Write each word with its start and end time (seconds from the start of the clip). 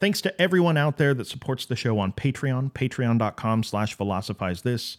Thanks 0.00 0.22
to 0.22 0.40
everyone 0.40 0.78
out 0.78 0.96
there 0.96 1.12
that 1.12 1.26
supports 1.26 1.66
the 1.66 1.76
show 1.76 1.98
on 1.98 2.12
Patreon, 2.12 2.72
patreon.com 2.72 3.62
slash 3.62 3.94
philosophize 3.94 4.62
this. 4.62 4.96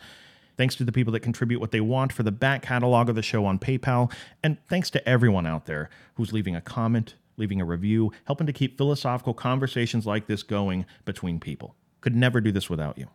Thanks 0.57 0.75
to 0.75 0.83
the 0.83 0.91
people 0.91 1.11
that 1.13 1.21
contribute 1.21 1.59
what 1.59 1.71
they 1.71 1.81
want 1.81 2.13
for 2.13 2.21
the 2.21 2.31
back 2.31 2.61
catalog 2.61 3.09
of 3.09 3.15
the 3.15 3.23
show 3.23 3.45
on 3.45 3.57
PayPal. 3.57 4.13
And 4.43 4.57
thanks 4.69 4.91
to 4.91 5.09
everyone 5.09 5.47
out 5.47 5.65
there 5.65 5.89
who's 6.15 6.33
leaving 6.33 6.55
a 6.55 6.61
comment, 6.61 7.15
leaving 7.35 7.59
a 7.59 7.65
review, 7.65 8.11
helping 8.25 8.45
to 8.45 8.53
keep 8.53 8.77
philosophical 8.77 9.33
conversations 9.33 10.05
like 10.05 10.27
this 10.27 10.43
going 10.43 10.85
between 11.03 11.39
people. 11.39 11.75
Could 12.01 12.15
never 12.15 12.39
do 12.39 12.51
this 12.51 12.69
without 12.69 12.99
you. 12.99 13.07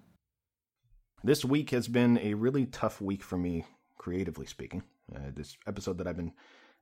This 1.22 1.44
week 1.44 1.70
has 1.70 1.86
been 1.86 2.18
a 2.18 2.34
really 2.34 2.66
tough 2.66 3.00
week 3.00 3.22
for 3.22 3.38
me, 3.38 3.64
creatively 3.96 4.46
speaking. 4.46 4.82
Uh, 5.14 5.30
this 5.32 5.56
episode 5.68 5.98
that 5.98 6.08
I've 6.08 6.16
been 6.16 6.32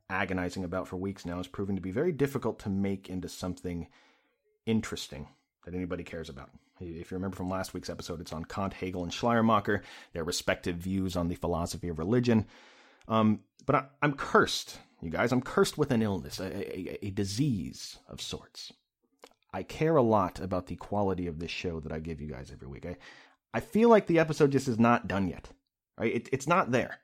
agonizing 0.09 0.65
about 0.65 0.89
for 0.89 0.97
weeks 0.97 1.27
now 1.27 1.41
is 1.41 1.47
proving 1.47 1.77
to 1.77 1.83
be 1.83 1.91
very 1.91 2.13
difficult 2.13 2.59
to 2.61 2.71
make 2.71 3.11
into 3.11 3.29
something 3.29 3.89
interesting 4.67 5.29
that 5.65 5.75
anybody 5.75 6.05
cares 6.05 6.29
about. 6.29 6.51
If 6.81 7.11
you 7.11 7.17
remember 7.17 7.37
from 7.37 7.49
last 7.49 7.73
week's 7.73 7.91
episode, 7.91 8.21
it's 8.21 8.33
on 8.33 8.45
Kant, 8.45 8.75
Hegel, 8.75 9.05
and 9.05 9.13
Schleiermacher, 9.13 9.83
their 10.13 10.25
respective 10.25 10.77
views 10.77 11.17
on 11.17 11.29
the 11.29 11.37
philosophy 11.37 11.89
of 11.89 11.99
religion. 11.99 12.47
Um, 13.09 13.41
but 13.65 13.77
I, 13.77 13.85
am 14.03 14.15
cursed, 14.15 14.79
you 15.01 15.11
guys. 15.11 15.33
I'm 15.33 15.41
cursed 15.41 15.79
with 15.79 15.91
an 15.91 16.03
illness, 16.03 16.41
a, 16.41 16.47
a, 16.47 17.07
a 17.07 17.11
disease 17.11 17.99
of 18.09 18.21
sorts. 18.21 18.73
I 19.53 19.63
care 19.63 19.97
a 19.97 20.03
lot 20.03 20.41
about 20.41 20.67
the 20.67 20.77
quality 20.77 21.29
of 21.29 21.39
this 21.39 21.51
show 21.51 21.79
that 21.81 21.93
I 21.93 22.01
give 22.01 22.21
you 22.21 22.29
guys 22.29 22.51
every 22.53 22.67
week. 22.67 22.87
I, 22.87 22.97
I 23.53 23.61
feel 23.61 23.89
like 23.89 24.07
the 24.07 24.19
episode 24.19 24.51
just 24.51 24.67
is 24.67 24.81
not 24.81 25.07
done 25.07 25.29
yet. 25.29 25.49
Right? 25.97 26.15
It, 26.15 26.29
it's 26.33 26.49
not 26.49 26.73
there. 26.73 26.99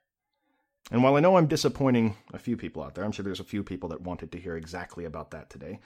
And 0.90 1.04
while 1.04 1.14
I 1.14 1.20
know 1.20 1.36
I'm 1.36 1.46
disappointing 1.46 2.16
a 2.34 2.38
few 2.38 2.56
people 2.56 2.82
out 2.82 2.96
there, 2.96 3.04
I'm 3.04 3.12
sure 3.12 3.22
there's 3.22 3.38
a 3.38 3.44
few 3.44 3.62
people 3.62 3.90
that 3.90 4.00
wanted 4.00 4.32
to 4.32 4.40
hear 4.40 4.56
exactly 4.56 5.04
about 5.04 5.30
that 5.30 5.48
today. 5.48 5.78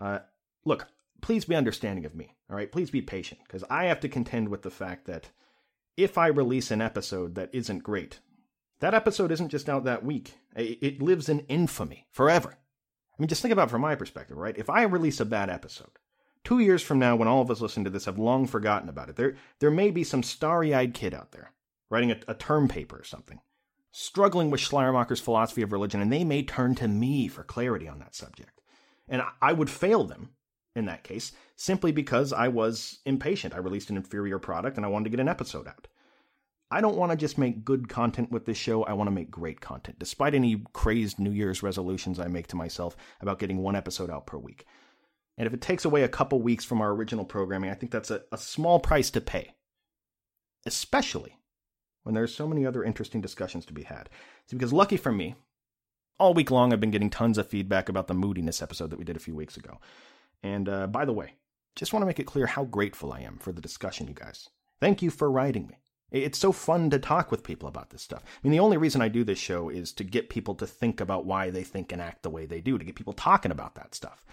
Uh, 0.00 0.18
look, 0.64 0.88
please 1.20 1.44
be 1.44 1.54
understanding 1.54 2.04
of 2.04 2.14
me. 2.14 2.34
All 2.50 2.56
right, 2.56 2.70
please 2.70 2.90
be 2.90 3.02
patient 3.02 3.40
because 3.46 3.64
I 3.68 3.84
have 3.84 4.00
to 4.00 4.08
contend 4.08 4.48
with 4.48 4.62
the 4.62 4.70
fact 4.70 5.06
that 5.06 5.30
if 5.96 6.16
I 6.16 6.28
release 6.28 6.70
an 6.70 6.80
episode 6.80 7.34
that 7.34 7.50
isn't 7.52 7.82
great, 7.82 8.20
that 8.80 8.94
episode 8.94 9.32
isn't 9.32 9.48
just 9.48 9.68
out 9.68 9.84
that 9.84 10.04
week. 10.04 10.34
It 10.54 11.02
lives 11.02 11.28
in 11.28 11.40
infamy 11.40 12.06
forever. 12.10 12.50
I 12.56 13.22
mean, 13.22 13.28
just 13.28 13.42
think 13.42 13.52
about 13.52 13.68
it 13.68 13.70
from 13.70 13.82
my 13.82 13.96
perspective, 13.96 14.36
right? 14.36 14.56
If 14.56 14.70
I 14.70 14.82
release 14.84 15.18
a 15.18 15.24
bad 15.24 15.50
episode, 15.50 15.90
two 16.44 16.60
years 16.60 16.82
from 16.82 17.00
now, 17.00 17.16
when 17.16 17.28
all 17.28 17.42
of 17.42 17.50
us 17.50 17.60
listen 17.60 17.82
to 17.84 17.90
this 17.90 18.04
have 18.04 18.18
long 18.18 18.46
forgotten 18.46 18.88
about 18.88 19.08
it, 19.08 19.16
there 19.16 19.34
there 19.58 19.70
may 19.70 19.90
be 19.90 20.04
some 20.04 20.22
starry-eyed 20.22 20.94
kid 20.94 21.14
out 21.14 21.32
there 21.32 21.52
writing 21.90 22.12
a, 22.12 22.18
a 22.28 22.34
term 22.34 22.68
paper 22.68 22.96
or 22.96 23.04
something, 23.04 23.40
struggling 23.90 24.50
with 24.50 24.60
Schleiermacher's 24.60 25.20
philosophy 25.20 25.62
of 25.62 25.72
religion, 25.72 26.00
and 26.00 26.12
they 26.12 26.22
may 26.22 26.44
turn 26.44 26.76
to 26.76 26.86
me 26.86 27.26
for 27.26 27.42
clarity 27.42 27.88
on 27.88 27.98
that 27.98 28.14
subject. 28.14 28.60
And 29.08 29.22
I 29.42 29.52
would 29.52 29.70
fail 29.70 30.04
them 30.04 30.30
in 30.76 30.86
that 30.86 31.04
case, 31.04 31.32
simply 31.56 31.92
because 31.92 32.32
I 32.32 32.48
was 32.48 32.98
impatient. 33.04 33.54
I 33.54 33.58
released 33.58 33.90
an 33.90 33.96
inferior 33.96 34.38
product 34.38 34.76
and 34.76 34.86
I 34.86 34.88
wanted 34.88 35.04
to 35.04 35.10
get 35.10 35.20
an 35.20 35.28
episode 35.28 35.66
out. 35.66 35.88
I 36.70 36.80
don't 36.80 36.96
want 36.96 37.12
to 37.12 37.16
just 37.16 37.38
make 37.38 37.64
good 37.64 37.88
content 37.88 38.30
with 38.30 38.44
this 38.44 38.58
show. 38.58 38.84
I 38.84 38.92
want 38.92 39.08
to 39.08 39.14
make 39.14 39.30
great 39.30 39.60
content, 39.60 39.98
despite 39.98 40.34
any 40.34 40.62
crazed 40.74 41.18
New 41.18 41.30
Year's 41.30 41.62
resolutions 41.62 42.20
I 42.20 42.28
make 42.28 42.46
to 42.48 42.56
myself 42.56 42.96
about 43.20 43.38
getting 43.38 43.58
one 43.58 43.74
episode 43.74 44.10
out 44.10 44.26
per 44.26 44.36
week. 44.36 44.66
And 45.38 45.46
if 45.46 45.54
it 45.54 45.62
takes 45.62 45.84
away 45.84 46.02
a 46.02 46.08
couple 46.08 46.42
weeks 46.42 46.64
from 46.64 46.80
our 46.80 46.90
original 46.90 47.24
programming, 47.24 47.70
I 47.70 47.74
think 47.74 47.90
that's 47.90 48.10
a, 48.10 48.22
a 48.32 48.36
small 48.36 48.80
price 48.80 49.08
to 49.10 49.20
pay. 49.20 49.54
Especially 50.66 51.38
when 52.02 52.14
there's 52.14 52.34
so 52.34 52.46
many 52.46 52.66
other 52.66 52.84
interesting 52.84 53.20
discussions 53.20 53.64
to 53.66 53.72
be 53.72 53.84
had. 53.84 54.10
Because 54.50 54.72
lucky 54.72 54.96
for 54.96 55.12
me, 55.12 55.36
all 56.18 56.34
week 56.34 56.50
long 56.50 56.72
I've 56.72 56.80
been 56.80 56.90
getting 56.90 57.10
tons 57.10 57.38
of 57.38 57.48
feedback 57.48 57.88
about 57.88 58.08
the 58.08 58.14
moodiness 58.14 58.60
episode 58.60 58.90
that 58.90 58.98
we 58.98 59.04
did 59.04 59.16
a 59.16 59.20
few 59.20 59.34
weeks 59.34 59.56
ago. 59.56 59.78
And 60.42 60.68
uh, 60.68 60.86
by 60.86 61.04
the 61.04 61.12
way, 61.12 61.34
just 61.74 61.92
want 61.92 62.02
to 62.02 62.06
make 62.06 62.20
it 62.20 62.26
clear 62.26 62.46
how 62.46 62.64
grateful 62.64 63.12
I 63.12 63.20
am 63.20 63.38
for 63.38 63.52
the 63.52 63.60
discussion, 63.60 64.08
you 64.08 64.14
guys. 64.14 64.48
Thank 64.80 65.02
you 65.02 65.10
for 65.10 65.30
writing 65.30 65.66
me. 65.66 65.78
It's 66.10 66.38
so 66.38 66.52
fun 66.52 66.88
to 66.90 66.98
talk 66.98 67.30
with 67.30 67.44
people 67.44 67.68
about 67.68 67.90
this 67.90 68.00
stuff. 68.00 68.22
I 68.24 68.38
mean, 68.42 68.52
the 68.52 68.60
only 68.60 68.78
reason 68.78 69.02
I 69.02 69.08
do 69.08 69.24
this 69.24 69.38
show 69.38 69.68
is 69.68 69.92
to 69.92 70.04
get 70.04 70.30
people 70.30 70.54
to 70.54 70.66
think 70.66 71.00
about 71.00 71.26
why 71.26 71.50
they 71.50 71.64
think 71.64 71.92
and 71.92 72.00
act 72.00 72.22
the 72.22 72.30
way 72.30 72.46
they 72.46 72.62
do, 72.62 72.78
to 72.78 72.84
get 72.84 72.94
people 72.94 73.12
talking 73.12 73.52
about 73.52 73.74
that 73.74 73.94
stuff. 73.94 74.24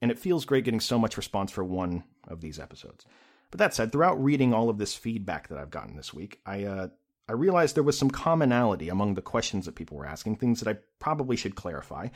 And 0.00 0.10
it 0.10 0.18
feels 0.18 0.46
great 0.46 0.64
getting 0.64 0.80
so 0.80 0.98
much 0.98 1.16
response 1.16 1.52
for 1.52 1.64
one 1.64 2.04
of 2.26 2.40
these 2.40 2.58
episodes. 2.58 3.04
But 3.50 3.58
that 3.58 3.74
said, 3.74 3.92
throughout 3.92 4.22
reading 4.22 4.54
all 4.54 4.70
of 4.70 4.78
this 4.78 4.94
feedback 4.94 5.48
that 5.48 5.58
I've 5.58 5.70
gotten 5.70 5.96
this 5.96 6.14
week, 6.14 6.40
I 6.46 6.64
uh, 6.64 6.88
I 7.28 7.32
realized 7.32 7.76
there 7.76 7.84
was 7.84 7.98
some 7.98 8.10
commonality 8.10 8.88
among 8.88 9.14
the 9.14 9.22
questions 9.22 9.66
that 9.66 9.74
people 9.74 9.96
were 9.96 10.06
asking, 10.06 10.36
things 10.36 10.60
that 10.60 10.74
I 10.74 10.80
probably 10.98 11.36
should 11.36 11.54
clarify, 11.54 12.08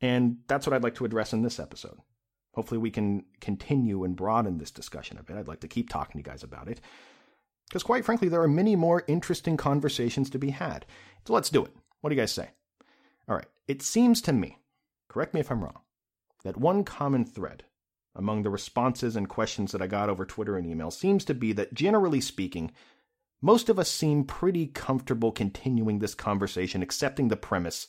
and 0.00 0.38
that's 0.48 0.66
what 0.66 0.74
I'd 0.74 0.82
like 0.82 0.96
to 0.96 1.04
address 1.04 1.32
in 1.32 1.42
this 1.42 1.60
episode. 1.60 1.98
Hopefully, 2.52 2.78
we 2.78 2.90
can 2.90 3.24
continue 3.40 4.04
and 4.04 4.16
broaden 4.16 4.58
this 4.58 4.70
discussion 4.70 5.18
a 5.18 5.22
bit. 5.22 5.36
I'd 5.36 5.48
like 5.48 5.60
to 5.60 5.68
keep 5.68 5.88
talking 5.88 6.12
to 6.12 6.18
you 6.18 6.32
guys 6.32 6.42
about 6.42 6.68
it. 6.68 6.80
Because, 7.68 7.82
quite 7.84 8.04
frankly, 8.04 8.28
there 8.28 8.42
are 8.42 8.48
many 8.48 8.74
more 8.74 9.04
interesting 9.06 9.56
conversations 9.56 10.28
to 10.30 10.38
be 10.38 10.50
had. 10.50 10.84
So 11.26 11.32
let's 11.32 11.50
do 11.50 11.64
it. 11.64 11.70
What 12.00 12.10
do 12.10 12.16
you 12.16 12.20
guys 12.20 12.32
say? 12.32 12.50
All 13.28 13.36
right. 13.36 13.46
It 13.68 13.82
seems 13.82 14.20
to 14.22 14.32
me, 14.32 14.58
correct 15.08 15.34
me 15.34 15.40
if 15.40 15.50
I'm 15.50 15.62
wrong, 15.62 15.80
that 16.42 16.56
one 16.56 16.82
common 16.82 17.24
thread 17.24 17.62
among 18.16 18.42
the 18.42 18.50
responses 18.50 19.14
and 19.14 19.28
questions 19.28 19.70
that 19.70 19.80
I 19.80 19.86
got 19.86 20.08
over 20.08 20.24
Twitter 20.24 20.56
and 20.56 20.66
email 20.66 20.90
seems 20.90 21.24
to 21.26 21.34
be 21.34 21.52
that, 21.52 21.72
generally 21.72 22.20
speaking, 22.20 22.72
most 23.40 23.68
of 23.68 23.78
us 23.78 23.88
seem 23.88 24.24
pretty 24.24 24.66
comfortable 24.66 25.30
continuing 25.30 26.00
this 26.00 26.14
conversation, 26.16 26.82
accepting 26.82 27.28
the 27.28 27.36
premise 27.36 27.86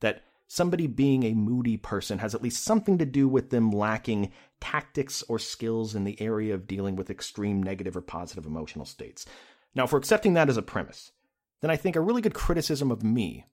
that 0.00 0.22
somebody 0.48 0.86
being 0.86 1.22
a 1.22 1.34
moody 1.34 1.76
person 1.76 2.18
has 2.18 2.34
at 2.34 2.42
least 2.42 2.64
something 2.64 2.98
to 2.98 3.04
do 3.04 3.28
with 3.28 3.50
them 3.50 3.70
lacking 3.70 4.32
tactics 4.60 5.22
or 5.28 5.38
skills 5.38 5.94
in 5.94 6.04
the 6.04 6.20
area 6.20 6.54
of 6.54 6.66
dealing 6.66 6.96
with 6.96 7.10
extreme 7.10 7.62
negative 7.62 7.96
or 7.96 8.00
positive 8.00 8.46
emotional 8.46 8.86
states. 8.86 9.26
Now, 9.74 9.86
for 9.86 9.98
accepting 9.98 10.34
that 10.34 10.48
as 10.48 10.56
a 10.56 10.62
premise, 10.62 11.12
then 11.60 11.70
I 11.70 11.76
think 11.76 11.94
a 11.94 12.00
really 12.00 12.22
good 12.22 12.34
criticism 12.34 12.90
of 12.90 13.04
me, 13.04 13.44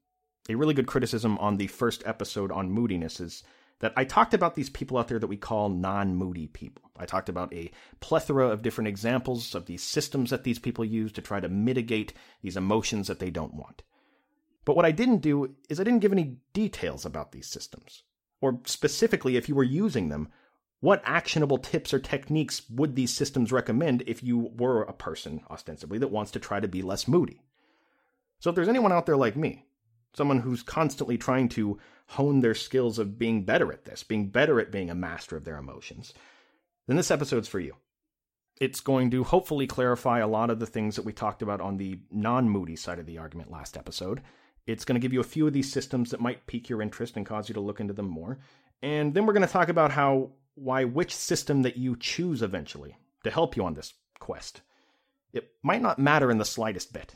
a 0.49 0.55
really 0.55 0.73
good 0.73 0.87
criticism 0.87 1.37
on 1.37 1.57
the 1.57 1.67
first 1.67 2.01
episode 2.05 2.51
on 2.51 2.71
moodiness 2.71 3.19
is 3.19 3.43
that 3.79 3.93
I 3.97 4.05
talked 4.05 4.33
about 4.33 4.55
these 4.55 4.69
people 4.69 4.97
out 4.97 5.09
there 5.09 5.19
that 5.19 5.27
we 5.27 5.37
call 5.37 5.67
non 5.69 6.15
moody 6.15 6.47
people. 6.47 6.91
I 6.97 7.05
talked 7.05 7.27
about 7.27 7.53
a 7.53 7.71
plethora 7.99 8.47
of 8.47 8.61
different 8.61 8.87
examples 8.87 9.53
of 9.53 9.65
these 9.65 9.83
systems 9.83 10.29
that 10.29 10.45
these 10.45 10.59
people 10.59 10.85
use 10.85 11.11
to 11.13 11.21
try 11.21 11.41
to 11.41 11.49
mitigate 11.49 12.13
these 12.41 12.55
emotions 12.55 13.07
that 13.07 13.19
they 13.19 13.29
don't 13.29 13.53
want. 13.53 13.83
But 14.65 14.75
what 14.75 14.85
I 14.85 14.91
didn't 14.91 15.19
do 15.19 15.55
is 15.69 15.79
I 15.79 15.83
didn't 15.83 15.99
give 15.99 16.11
any 16.11 16.37
details 16.53 17.05
about 17.05 17.31
these 17.31 17.47
systems. 17.47 18.03
Or 18.41 18.59
specifically, 18.65 19.37
if 19.37 19.47
you 19.47 19.55
were 19.55 19.63
using 19.63 20.09
them, 20.09 20.29
what 20.81 21.01
actionable 21.05 21.57
tips 21.57 21.93
or 21.93 21.99
techniques 21.99 22.63
would 22.69 22.95
these 22.95 23.13
systems 23.13 23.51
recommend 23.51 24.03
if 24.07 24.23
you 24.23 24.51
were 24.55 24.83
a 24.83 24.93
person, 24.93 25.41
ostensibly, 25.49 25.99
that 25.99 26.11
wants 26.11 26.31
to 26.31 26.39
try 26.39 26.59
to 26.59 26.67
be 26.67 26.81
less 26.81 27.07
moody? 27.07 27.41
So 28.39 28.49
if 28.49 28.55
there's 28.55 28.67
anyone 28.67 28.91
out 28.91 29.05
there 29.05 29.15
like 29.15 29.35
me, 29.35 29.65
someone 30.13 30.39
who's 30.39 30.63
constantly 30.63 31.17
trying 31.17 31.49
to 31.49 31.79
hone 32.07 32.41
their 32.41 32.53
skills 32.53 32.99
of 32.99 33.17
being 33.17 33.45
better 33.45 33.71
at 33.71 33.85
this, 33.85 34.03
being 34.03 34.29
better 34.29 34.59
at 34.59 34.71
being 34.71 34.89
a 34.89 34.95
master 34.95 35.37
of 35.37 35.45
their 35.45 35.57
emotions, 35.57 36.13
then 36.87 36.97
this 36.97 37.11
episode's 37.11 37.47
for 37.47 37.59
you. 37.59 37.75
It's 38.59 38.79
going 38.79 39.11
to 39.11 39.23
hopefully 39.23 39.67
clarify 39.67 40.19
a 40.19 40.27
lot 40.27 40.49
of 40.49 40.59
the 40.59 40.65
things 40.65 40.95
that 40.95 41.05
we 41.05 41.13
talked 41.13 41.41
about 41.41 41.61
on 41.61 41.77
the 41.77 41.99
non 42.11 42.49
moody 42.49 42.75
side 42.75 42.99
of 42.99 43.05
the 43.05 43.17
argument 43.17 43.51
last 43.51 43.75
episode 43.75 44.21
it's 44.67 44.85
going 44.85 44.95
to 44.95 45.01
give 45.01 45.13
you 45.13 45.19
a 45.19 45.23
few 45.23 45.47
of 45.47 45.53
these 45.53 45.71
systems 45.71 46.11
that 46.11 46.19
might 46.19 46.47
pique 46.47 46.69
your 46.69 46.81
interest 46.81 47.15
and 47.15 47.25
cause 47.25 47.49
you 47.49 47.53
to 47.53 47.61
look 47.61 47.79
into 47.79 47.93
them 47.93 48.09
more. 48.09 48.39
And 48.81 49.13
then 49.13 49.25
we're 49.25 49.33
going 49.33 49.45
to 49.45 49.51
talk 49.51 49.69
about 49.69 49.91
how 49.91 50.31
why 50.55 50.85
which 50.85 51.15
system 51.15 51.63
that 51.63 51.77
you 51.77 51.95
choose 51.97 52.41
eventually 52.41 52.97
to 53.23 53.31
help 53.31 53.55
you 53.55 53.65
on 53.65 53.73
this 53.73 53.93
quest. 54.19 54.61
It 55.33 55.51
might 55.61 55.81
not 55.81 55.99
matter 55.99 56.31
in 56.31 56.37
the 56.37 56.45
slightest 56.45 56.93
bit. 56.93 57.15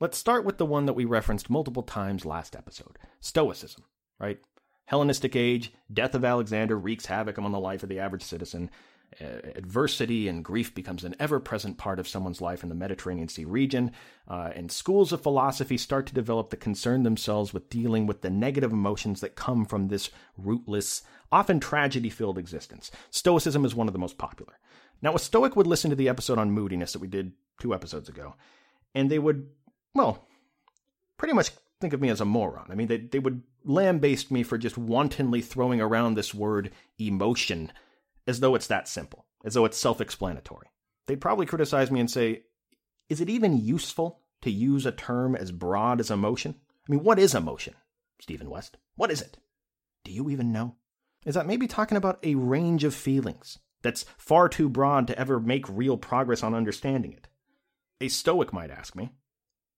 Let's 0.00 0.18
start 0.18 0.44
with 0.44 0.58
the 0.58 0.66
one 0.66 0.86
that 0.86 0.94
we 0.94 1.04
referenced 1.04 1.50
multiple 1.50 1.82
times 1.82 2.24
last 2.24 2.54
episode 2.54 2.98
Stoicism, 3.20 3.84
right? 4.18 4.38
Hellenistic 4.86 5.36
age, 5.36 5.72
death 5.92 6.14
of 6.14 6.24
Alexander 6.24 6.78
wreaks 6.78 7.06
havoc 7.06 7.36
among 7.36 7.52
the 7.52 7.60
life 7.60 7.82
of 7.82 7.88
the 7.88 7.98
average 7.98 8.22
citizen, 8.22 8.70
adversity 9.20 10.28
and 10.28 10.44
grief 10.44 10.74
becomes 10.74 11.04
an 11.04 11.14
ever 11.18 11.40
present 11.40 11.76
part 11.78 11.98
of 11.98 12.06
someone's 12.06 12.40
life 12.40 12.62
in 12.62 12.68
the 12.68 12.74
Mediterranean 12.74 13.28
Sea 13.28 13.44
region, 13.44 13.90
uh, 14.28 14.50
and 14.54 14.70
schools 14.70 15.12
of 15.12 15.22
philosophy 15.22 15.76
start 15.76 16.06
to 16.06 16.14
develop 16.14 16.50
that 16.50 16.60
concern 16.60 17.02
themselves 17.02 17.52
with 17.52 17.70
dealing 17.70 18.06
with 18.06 18.20
the 18.22 18.30
negative 18.30 18.72
emotions 18.72 19.20
that 19.20 19.34
come 19.34 19.64
from 19.64 19.88
this 19.88 20.10
rootless, 20.36 21.02
often 21.32 21.58
tragedy 21.58 22.10
filled 22.10 22.38
existence. 22.38 22.90
Stoicism 23.10 23.64
is 23.64 23.74
one 23.74 23.88
of 23.88 23.92
the 23.92 23.98
most 23.98 24.18
popular. 24.18 24.58
Now, 25.00 25.14
a 25.14 25.18
Stoic 25.18 25.56
would 25.56 25.66
listen 25.66 25.90
to 25.90 25.96
the 25.96 26.08
episode 26.08 26.38
on 26.38 26.50
moodiness 26.50 26.92
that 26.92 27.00
we 27.00 27.08
did 27.08 27.32
two 27.60 27.74
episodes 27.74 28.08
ago, 28.08 28.34
and 28.94 29.10
they 29.10 29.18
would, 29.18 29.48
well, 29.94 30.26
pretty 31.16 31.34
much 31.34 31.50
think 31.80 31.92
of 31.92 32.00
me 32.00 32.08
as 32.08 32.20
a 32.20 32.24
moron. 32.24 32.66
I 32.70 32.74
mean, 32.74 32.88
they, 32.88 32.98
they 32.98 33.18
would 33.18 33.42
lambaste 33.64 34.30
me 34.30 34.42
for 34.42 34.58
just 34.58 34.78
wantonly 34.78 35.40
throwing 35.40 35.80
around 35.80 36.14
this 36.14 36.34
word 36.34 36.72
emotion 36.98 37.72
as 38.28 38.38
though 38.38 38.54
it's 38.54 38.68
that 38.68 38.86
simple, 38.86 39.26
as 39.44 39.54
though 39.54 39.64
it's 39.64 39.76
self 39.76 40.00
explanatory. 40.00 40.68
They'd 41.06 41.20
probably 41.20 41.46
criticize 41.46 41.90
me 41.90 41.98
and 41.98 42.10
say, 42.10 42.42
is 43.08 43.20
it 43.20 43.30
even 43.30 43.58
useful 43.58 44.20
to 44.42 44.50
use 44.50 44.86
a 44.86 44.92
term 44.92 45.34
as 45.34 45.50
broad 45.50 45.98
as 45.98 46.10
emotion? 46.10 46.54
I 46.88 46.92
mean, 46.92 47.02
what 47.02 47.18
is 47.18 47.34
emotion, 47.34 47.74
Stephen 48.20 48.50
West? 48.50 48.76
What 48.94 49.10
is 49.10 49.20
it? 49.20 49.38
Do 50.04 50.12
you 50.12 50.30
even 50.30 50.52
know? 50.52 50.76
is 51.24 51.34
that 51.34 51.46
maybe 51.46 51.66
talking 51.66 51.98
about 51.98 52.18
a 52.22 52.34
range 52.36 52.84
of 52.84 52.94
feelings 52.94 53.58
that's 53.82 54.06
far 54.16 54.48
too 54.48 54.68
broad 54.68 55.06
to 55.06 55.18
ever 55.18 55.38
make 55.38 55.68
real 55.68 55.96
progress 55.96 56.42
on 56.42 56.54
understanding 56.54 57.12
it. 57.12 57.28
A 58.00 58.08
Stoic 58.08 58.52
might 58.52 58.70
ask 58.70 58.94
me 58.94 59.10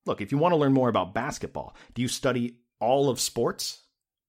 Look, 0.06 0.20
if 0.20 0.32
you 0.32 0.38
want 0.38 0.52
to 0.52 0.56
learn 0.56 0.72
more 0.72 0.88
about 0.88 1.12
basketball, 1.12 1.76
do 1.92 2.00
you 2.00 2.08
study 2.08 2.56
all 2.78 3.10
of 3.10 3.20
sports? 3.20 3.82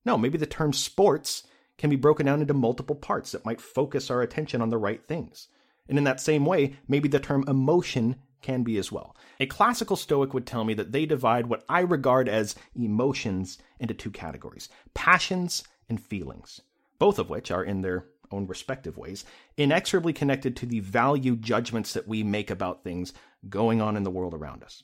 No, 0.04 0.18
maybe 0.18 0.38
the 0.38 0.46
term 0.46 0.74
sports 0.74 1.44
can 1.78 1.90
be 1.90 1.96
broken 1.96 2.26
down 2.26 2.42
into 2.42 2.54
multiple 2.54 2.96
parts 2.96 3.32
that 3.32 3.46
might 3.46 3.62
focus 3.62 4.10
our 4.10 4.22
attention 4.22 4.62
on 4.62 4.70
the 4.70 4.78
right 4.78 5.04
things. 5.04 5.48
And 5.88 5.98
in 5.98 6.04
that 6.06 6.22
same 6.22 6.46
way, 6.46 6.78
maybe 6.88 7.10
the 7.10 7.20
term 7.20 7.44
emotion 7.48 8.16
can 8.42 8.64
be 8.64 8.78
as 8.78 8.92
well. 8.92 9.16
A 9.40 9.46
classical 9.46 9.96
Stoic 9.96 10.34
would 10.34 10.46
tell 10.46 10.64
me 10.64 10.74
that 10.76 10.92
they 10.92 11.06
divide 11.06 11.48
what 11.48 11.64
I 11.70 11.82
regard 11.82 12.28
as 12.28 12.56
emotions 12.76 13.58
into 13.80 13.94
two 13.94 14.12
categories 14.12 14.70
passions 14.94 15.64
and 15.90 16.00
feelings, 16.00 16.62
both 17.00 17.20
of 17.20 17.30
which 17.30 17.52
are 17.52 17.64
in 17.64 17.82
their 17.82 18.06
own 18.32 18.48
respective 18.48 18.98
ways, 18.98 19.26
inexorably 19.58 20.14
connected 20.14 20.56
to 20.56 20.66
the 20.66 20.80
value 20.80 21.36
judgments 21.36 21.94
that 21.94 22.08
we 22.08 22.24
make 22.24 22.50
about 22.50 22.84
things 22.84 23.14
going 23.50 23.82
on 23.82 23.98
in 23.98 24.04
the 24.04 24.12
world 24.12 24.34
around 24.34 24.64
us. 24.64 24.84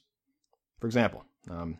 For 0.79 0.87
example, 0.87 1.23
um, 1.49 1.77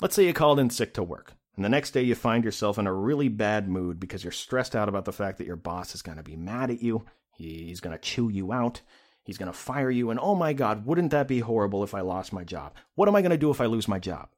let's 0.00 0.14
say 0.14 0.26
you 0.26 0.32
called 0.32 0.58
in 0.58 0.70
sick 0.70 0.94
to 0.94 1.02
work, 1.02 1.34
and 1.56 1.64
the 1.64 1.68
next 1.68 1.92
day 1.92 2.02
you 2.02 2.14
find 2.14 2.44
yourself 2.44 2.78
in 2.78 2.86
a 2.86 2.92
really 2.92 3.28
bad 3.28 3.68
mood 3.68 4.00
because 4.00 4.24
you're 4.24 4.32
stressed 4.32 4.74
out 4.74 4.88
about 4.88 5.04
the 5.04 5.12
fact 5.12 5.38
that 5.38 5.46
your 5.46 5.56
boss 5.56 5.94
is 5.94 6.02
going 6.02 6.18
to 6.18 6.24
be 6.24 6.36
mad 6.36 6.70
at 6.70 6.82
you, 6.82 7.04
he's 7.36 7.80
going 7.80 7.96
to 7.96 8.02
chew 8.02 8.28
you 8.28 8.52
out, 8.52 8.80
he's 9.22 9.38
going 9.38 9.50
to 9.50 9.56
fire 9.56 9.90
you, 9.90 10.10
and 10.10 10.18
oh 10.20 10.34
my 10.34 10.52
god, 10.52 10.84
wouldn't 10.86 11.12
that 11.12 11.28
be 11.28 11.40
horrible 11.40 11.84
if 11.84 11.94
I 11.94 12.00
lost 12.00 12.32
my 12.32 12.44
job? 12.44 12.74
What 12.94 13.08
am 13.08 13.16
I 13.16 13.22
going 13.22 13.30
to 13.30 13.38
do 13.38 13.50
if 13.50 13.60
I 13.60 13.66
lose 13.66 13.88
my 13.88 13.98
job? 13.98 14.28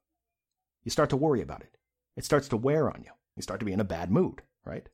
You 0.83 0.91
start 0.91 1.09
to 1.09 1.17
worry 1.17 1.41
about 1.41 1.61
it. 1.61 1.77
It 2.15 2.25
starts 2.25 2.47
to 2.49 2.57
wear 2.57 2.89
on 2.89 3.03
you. 3.03 3.11
You 3.35 3.41
start 3.41 3.59
to 3.59 3.65
be 3.65 3.73
in 3.73 3.79
a 3.79 3.85
bad 3.85 4.11
mood, 4.11 4.41
right? 4.65 4.87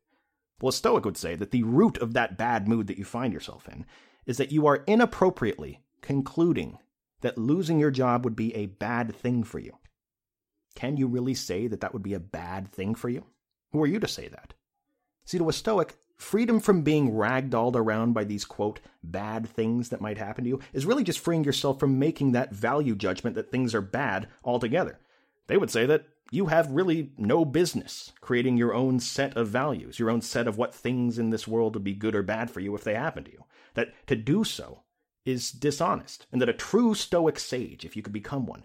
Well, 0.62 0.70
a 0.70 0.74
Stoic 0.74 1.06
would 1.06 1.18
say 1.18 1.36
that 1.36 1.52
the 1.52 1.64
root 1.64 1.98
of 1.98 2.14
that 2.14 2.38
bad 2.38 2.68
mood 2.68 2.88
that 2.88 2.98
you 2.98 3.06
find 3.06 3.34
yourself 3.34 3.68
in 3.68 3.86
is 4.26 4.38
that 4.38 4.52
you 4.52 4.66
are 4.66 4.84
inappropriately 4.88 5.82
concluding 6.02 6.78
that 7.22 7.38
losing 7.38 7.80
your 7.80 7.92
job 7.92 8.24
would 8.24 8.36
be 8.36 8.54
a 8.56 8.68
bad 8.68 9.16
thing 9.16 9.44
for 9.44 9.60
you. 9.60 9.74
Can 10.76 10.98
you 10.98 11.08
really 11.08 11.34
say 11.34 11.68
that 11.68 11.82
that 11.82 11.94
would 11.94 12.04
be 12.04 12.14
a 12.14 12.20
bad 12.20 12.68
thing 12.68 12.96
for 12.96 13.10
you? 13.10 13.26
Who 13.72 13.82
are 13.82 13.88
you 13.88 14.00
to 14.00 14.08
say 14.08 14.28
that? 14.28 14.54
See, 15.26 15.38
to 15.38 15.50
a 15.50 15.54
Stoic, 15.54 15.96
freedom 16.18 16.60
from 16.60 16.82
being 16.82 17.12
ragdolled 17.12 17.76
around 17.76 18.14
by 18.14 18.24
these, 18.24 18.46
quote, 18.46 18.80
bad 19.04 19.48
things 19.48 19.90
that 19.90 20.02
might 20.02 20.18
happen 20.18 20.44
to 20.44 20.50
you 20.50 20.60
is 20.74 20.86
really 20.86 21.04
just 21.04 21.20
freeing 21.20 21.44
yourself 21.44 21.80
from 21.80 22.00
making 22.00 22.32
that 22.32 22.54
value 22.54 22.96
judgment 22.96 23.36
that 23.36 23.52
things 23.52 23.74
are 23.74 23.82
bad 23.82 24.28
altogether. 24.44 25.00
They 25.48 25.58
would 25.58 25.72
say 25.72 25.86
that 25.86 26.06
you 26.32 26.48
have 26.48 26.72
really 26.72 27.12
no 27.18 27.46
business 27.46 28.12
creating 28.22 28.58
your 28.58 28.74
own 28.74 29.00
set 29.00 29.38
of 29.38 29.50
values, 29.50 30.00
your 30.00 30.10
own 30.10 30.22
set 30.22 30.48
of 30.48 30.58
what 30.58 30.74
things 30.74 31.20
in 31.20 31.30
this 31.30 31.48
world 31.48 31.76
would 31.76 31.84
be 31.84 31.94
good 31.94 32.16
or 32.16 32.24
bad 32.24 32.50
for 32.50 32.60
you 32.60 32.74
if 32.74 32.84
they 32.84 32.96
happen 32.96 33.24
to 33.26 33.32
you. 33.32 33.44
That 33.76 33.94
to 34.08 34.16
do 34.16 34.44
so 34.44 34.82
is 35.26 35.52
dishonest, 35.52 36.26
and 36.32 36.42
that 36.42 36.50
a 36.50 36.54
true 36.54 36.96
Stoic 36.96 37.40
sage, 37.40 37.86
if 37.86 37.96
you 37.96 38.02
could 38.02 38.14
become 38.14 38.46
one, 38.46 38.64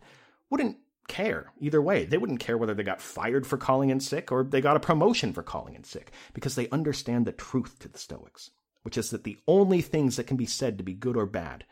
wouldn't 0.50 0.78
care 1.08 1.52
either 1.58 1.82
way. 1.82 2.04
They 2.04 2.18
wouldn't 2.18 2.40
care 2.40 2.56
whether 2.56 2.74
they 2.74 2.82
got 2.82 3.00
fired 3.00 3.46
for 3.46 3.56
calling 3.56 3.90
in 3.90 4.00
sick 4.00 4.30
or 4.30 4.44
they 4.44 4.60
got 4.60 4.76
a 4.76 4.80
promotion 4.80 5.32
for 5.32 5.42
calling 5.42 5.74
in 5.74 5.84
sick, 5.84 6.12
because 6.34 6.54
they 6.54 6.68
understand 6.68 7.26
the 7.26 7.32
truth 7.32 7.78
to 7.80 7.88
the 7.88 7.98
Stoics, 7.98 8.50
which 8.82 8.96
is 8.96 9.10
that 9.10 9.24
the 9.24 9.38
only 9.48 9.80
things 9.80 10.16
that 10.16 10.26
can 10.26 10.36
be 10.36 10.46
said 10.46 10.78
to 10.78 10.84
be 10.84 10.94
good 10.94 11.16
or 11.16 11.26
bad 11.26 11.64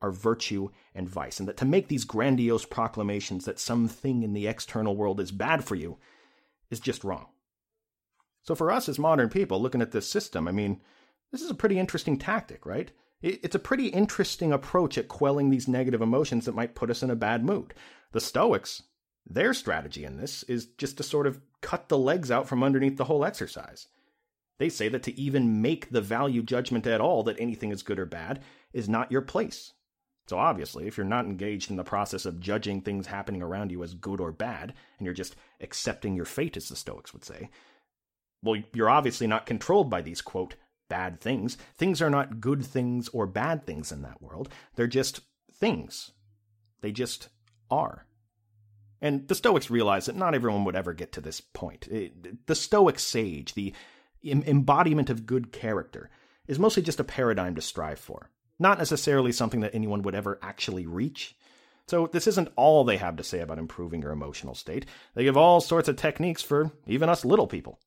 are 0.00 0.10
virtue 0.10 0.68
and 0.94 1.08
vice, 1.08 1.38
and 1.38 1.48
that 1.48 1.56
to 1.56 1.64
make 1.64 1.88
these 1.88 2.04
grandiose 2.04 2.64
proclamations 2.64 3.44
that 3.44 3.60
something 3.60 4.22
in 4.22 4.32
the 4.32 4.46
external 4.46 4.96
world 4.96 5.20
is 5.20 5.30
bad 5.30 5.64
for 5.64 5.76
you 5.76 5.96
is 6.70 6.80
just 6.80 7.04
wrong. 7.04 7.26
So, 8.42 8.54
for 8.54 8.72
us 8.72 8.88
as 8.88 8.98
modern 8.98 9.28
people 9.28 9.62
looking 9.62 9.80
at 9.80 9.92
this 9.92 10.10
system, 10.10 10.48
I 10.48 10.52
mean, 10.52 10.80
this 11.30 11.40
is 11.40 11.50
a 11.50 11.54
pretty 11.54 11.78
interesting 11.78 12.18
tactic, 12.18 12.66
right? 12.66 12.90
It's 13.22 13.54
a 13.54 13.60
pretty 13.60 13.86
interesting 13.86 14.52
approach 14.52 14.98
at 14.98 15.08
quelling 15.08 15.50
these 15.50 15.68
negative 15.68 16.02
emotions 16.02 16.44
that 16.44 16.56
might 16.56 16.74
put 16.74 16.90
us 16.90 17.02
in 17.02 17.10
a 17.10 17.16
bad 17.16 17.44
mood. 17.44 17.72
The 18.10 18.20
Stoics, 18.20 18.82
their 19.24 19.54
strategy 19.54 20.04
in 20.04 20.16
this 20.16 20.42
is 20.44 20.66
just 20.66 20.96
to 20.96 21.04
sort 21.04 21.28
of 21.28 21.40
cut 21.60 21.88
the 21.88 21.98
legs 21.98 22.30
out 22.30 22.48
from 22.48 22.64
underneath 22.64 22.96
the 22.96 23.04
whole 23.04 23.24
exercise. 23.24 23.86
They 24.58 24.68
say 24.68 24.88
that 24.88 25.04
to 25.04 25.18
even 25.18 25.62
make 25.62 25.90
the 25.90 26.00
value 26.00 26.42
judgment 26.42 26.86
at 26.86 27.00
all 27.00 27.22
that 27.22 27.40
anything 27.40 27.70
is 27.70 27.82
good 27.82 27.98
or 27.98 28.06
bad 28.06 28.42
is 28.72 28.88
not 28.88 29.12
your 29.12 29.22
place. 29.22 29.72
So 30.28 30.38
obviously, 30.38 30.86
if 30.86 30.96
you're 30.96 31.06
not 31.06 31.24
engaged 31.24 31.70
in 31.70 31.76
the 31.76 31.84
process 31.84 32.26
of 32.26 32.40
judging 32.40 32.80
things 32.80 33.06
happening 33.06 33.42
around 33.42 33.70
you 33.70 33.82
as 33.82 33.94
good 33.94 34.20
or 34.20 34.32
bad, 34.32 34.72
and 34.98 35.04
you're 35.04 35.14
just 35.14 35.36
accepting 35.60 36.14
your 36.14 36.24
fate, 36.24 36.56
as 36.56 36.68
the 36.68 36.76
Stoics 36.76 37.12
would 37.12 37.24
say, 37.24 37.50
well, 38.42 38.60
you're 38.72 38.90
obviously 38.90 39.26
not 39.26 39.46
controlled 39.46 39.90
by 39.90 40.02
these, 40.02 40.20
quote, 40.20 40.54
bad 40.92 41.22
things. 41.22 41.56
Things 41.78 42.02
are 42.02 42.10
not 42.10 42.38
good 42.38 42.62
things 42.62 43.08
or 43.14 43.26
bad 43.26 43.64
things 43.64 43.90
in 43.90 44.02
that 44.02 44.20
world. 44.20 44.50
They're 44.76 44.86
just 44.86 45.22
things. 45.50 46.10
They 46.82 46.92
just 46.92 47.30
are. 47.70 48.04
And 49.00 49.26
the 49.26 49.34
Stoics 49.34 49.70
realize 49.70 50.04
that 50.04 50.16
not 50.16 50.34
everyone 50.34 50.66
would 50.66 50.76
ever 50.76 50.92
get 50.92 51.10
to 51.12 51.22
this 51.22 51.40
point. 51.40 51.88
The 52.44 52.54
Stoic 52.54 52.98
sage, 52.98 53.54
the 53.54 53.72
embodiment 54.22 55.08
of 55.08 55.24
good 55.24 55.50
character, 55.50 56.10
is 56.46 56.58
mostly 56.58 56.82
just 56.82 57.00
a 57.00 57.04
paradigm 57.04 57.54
to 57.54 57.62
strive 57.62 57.98
for, 57.98 58.28
not 58.58 58.76
necessarily 58.76 59.32
something 59.32 59.60
that 59.60 59.74
anyone 59.74 60.02
would 60.02 60.14
ever 60.14 60.38
actually 60.42 60.86
reach. 60.86 61.34
So, 61.86 62.06
this 62.06 62.26
isn't 62.26 62.52
all 62.54 62.84
they 62.84 62.98
have 62.98 63.16
to 63.16 63.24
say 63.24 63.40
about 63.40 63.58
improving 63.58 64.02
your 64.02 64.12
emotional 64.12 64.54
state. 64.54 64.84
They 65.14 65.24
give 65.24 65.38
all 65.38 65.62
sorts 65.62 65.88
of 65.88 65.96
techniques 65.96 66.42
for 66.42 66.70
even 66.86 67.08
us 67.08 67.24
little 67.24 67.46
people. 67.46 67.80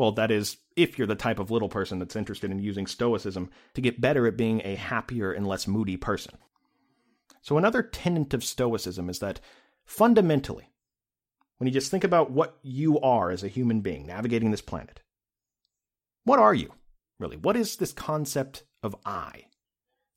Well, 0.00 0.12
that 0.12 0.30
is, 0.30 0.56
if 0.76 0.96
you're 0.96 1.06
the 1.06 1.14
type 1.14 1.38
of 1.38 1.50
little 1.50 1.68
person 1.68 1.98
that's 1.98 2.16
interested 2.16 2.50
in 2.50 2.58
using 2.58 2.86
Stoicism 2.86 3.50
to 3.74 3.82
get 3.82 4.00
better 4.00 4.26
at 4.26 4.34
being 4.34 4.62
a 4.64 4.74
happier 4.74 5.30
and 5.30 5.46
less 5.46 5.68
moody 5.68 5.98
person. 5.98 6.38
So, 7.42 7.58
another 7.58 7.82
tenet 7.82 8.32
of 8.32 8.42
Stoicism 8.42 9.10
is 9.10 9.18
that 9.18 9.40
fundamentally, 9.84 10.70
when 11.58 11.66
you 11.66 11.72
just 11.74 11.90
think 11.90 12.02
about 12.02 12.30
what 12.30 12.56
you 12.62 12.98
are 13.00 13.30
as 13.30 13.44
a 13.44 13.48
human 13.48 13.82
being 13.82 14.06
navigating 14.06 14.50
this 14.50 14.62
planet, 14.62 15.00
what 16.24 16.38
are 16.38 16.54
you, 16.54 16.72
really? 17.18 17.36
What 17.36 17.58
is 17.58 17.76
this 17.76 17.92
concept 17.92 18.62
of 18.82 18.96
I? 19.04 19.48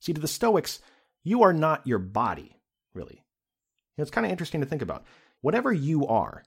See, 0.00 0.14
to 0.14 0.20
the 0.22 0.26
Stoics, 0.26 0.80
you 1.24 1.42
are 1.42 1.52
not 1.52 1.86
your 1.86 1.98
body, 1.98 2.56
really. 2.94 3.22
It's 3.98 4.10
kind 4.10 4.24
of 4.24 4.32
interesting 4.32 4.62
to 4.62 4.66
think 4.66 4.80
about. 4.80 5.04
Whatever 5.42 5.74
you 5.74 6.06
are, 6.06 6.42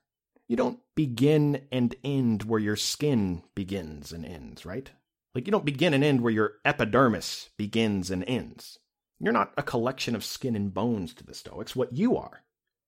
you 0.48 0.56
don't 0.56 0.80
begin 0.96 1.68
and 1.72 1.96
end 2.04 2.44
where 2.44 2.60
your 2.60 2.76
skin 2.76 3.44
begins 3.56 4.12
and 4.12 4.26
ends, 4.26 4.66
right? 4.66 4.90
Like 5.36 5.46
you 5.46 5.52
don't 5.52 5.66
begin 5.66 5.94
and 5.94 6.04
end 6.04 6.22
where 6.22 6.34
your 6.34 6.54
epidermis 6.66 7.50
begins 7.58 8.10
and 8.10 8.24
ends. 8.26 8.80
You're 9.20 9.34
not 9.34 9.54
a 9.58 9.64
collection 9.64 10.16
of 10.16 10.24
skin 10.24 10.56
and 10.56 10.74
bones 10.74 11.14
to 11.16 11.24
the 11.24 11.34
Stoics. 11.34 11.76
What 11.76 11.94
you 11.94 12.18
are 12.18 12.44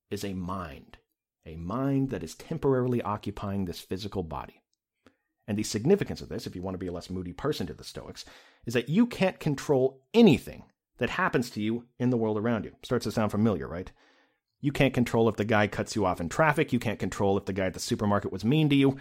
is 0.09 0.23
a 0.23 0.33
mind, 0.33 0.97
a 1.45 1.55
mind 1.55 2.09
that 2.11 2.23
is 2.23 2.35
temporarily 2.35 3.01
occupying 3.01 3.65
this 3.65 3.79
physical 3.79 4.23
body. 4.23 4.61
And 5.47 5.57
the 5.57 5.63
significance 5.63 6.21
of 6.21 6.29
this, 6.29 6.45
if 6.45 6.55
you 6.55 6.61
want 6.61 6.75
to 6.75 6.79
be 6.79 6.87
a 6.87 6.91
less 6.91 7.09
moody 7.09 7.33
person 7.33 7.65
to 7.67 7.73
the 7.73 7.83
Stoics, 7.83 8.23
is 8.65 8.73
that 8.75 8.89
you 8.89 9.07
can't 9.07 9.39
control 9.39 10.01
anything 10.13 10.63
that 10.99 11.09
happens 11.09 11.49
to 11.51 11.61
you 11.61 11.85
in 11.97 12.11
the 12.11 12.17
world 12.17 12.37
around 12.37 12.65
you. 12.65 12.75
Starts 12.83 13.05
to 13.05 13.11
sound 13.11 13.31
familiar, 13.31 13.67
right? 13.67 13.91
You 14.61 14.71
can't 14.71 14.93
control 14.93 15.29
if 15.29 15.35
the 15.35 15.45
guy 15.45 15.67
cuts 15.67 15.95
you 15.95 16.05
off 16.05 16.19
in 16.19 16.29
traffic. 16.29 16.73
You 16.73 16.79
can't 16.79 16.99
control 16.99 17.37
if 17.37 17.45
the 17.45 17.53
guy 17.53 17.67
at 17.67 17.73
the 17.73 17.79
supermarket 17.79 18.31
was 18.31 18.43
mean 18.43 18.69
to 18.69 18.75
you. 18.75 18.97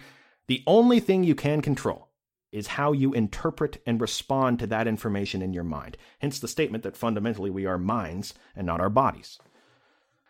The 0.47 0.63
only 0.65 0.99
thing 0.99 1.23
you 1.23 1.35
can 1.35 1.61
control 1.61 2.09
is 2.51 2.67
how 2.67 2.91
you 2.91 3.13
interpret 3.13 3.81
and 3.85 4.01
respond 4.01 4.59
to 4.59 4.67
that 4.67 4.87
information 4.87 5.41
in 5.41 5.53
your 5.53 5.63
mind. 5.63 5.97
Hence 6.19 6.39
the 6.39 6.47
statement 6.47 6.83
that 6.83 6.97
fundamentally 6.97 7.49
we 7.49 7.65
are 7.65 7.77
minds 7.77 8.33
and 8.55 8.65
not 8.65 8.81
our 8.81 8.89
bodies. 8.89 9.37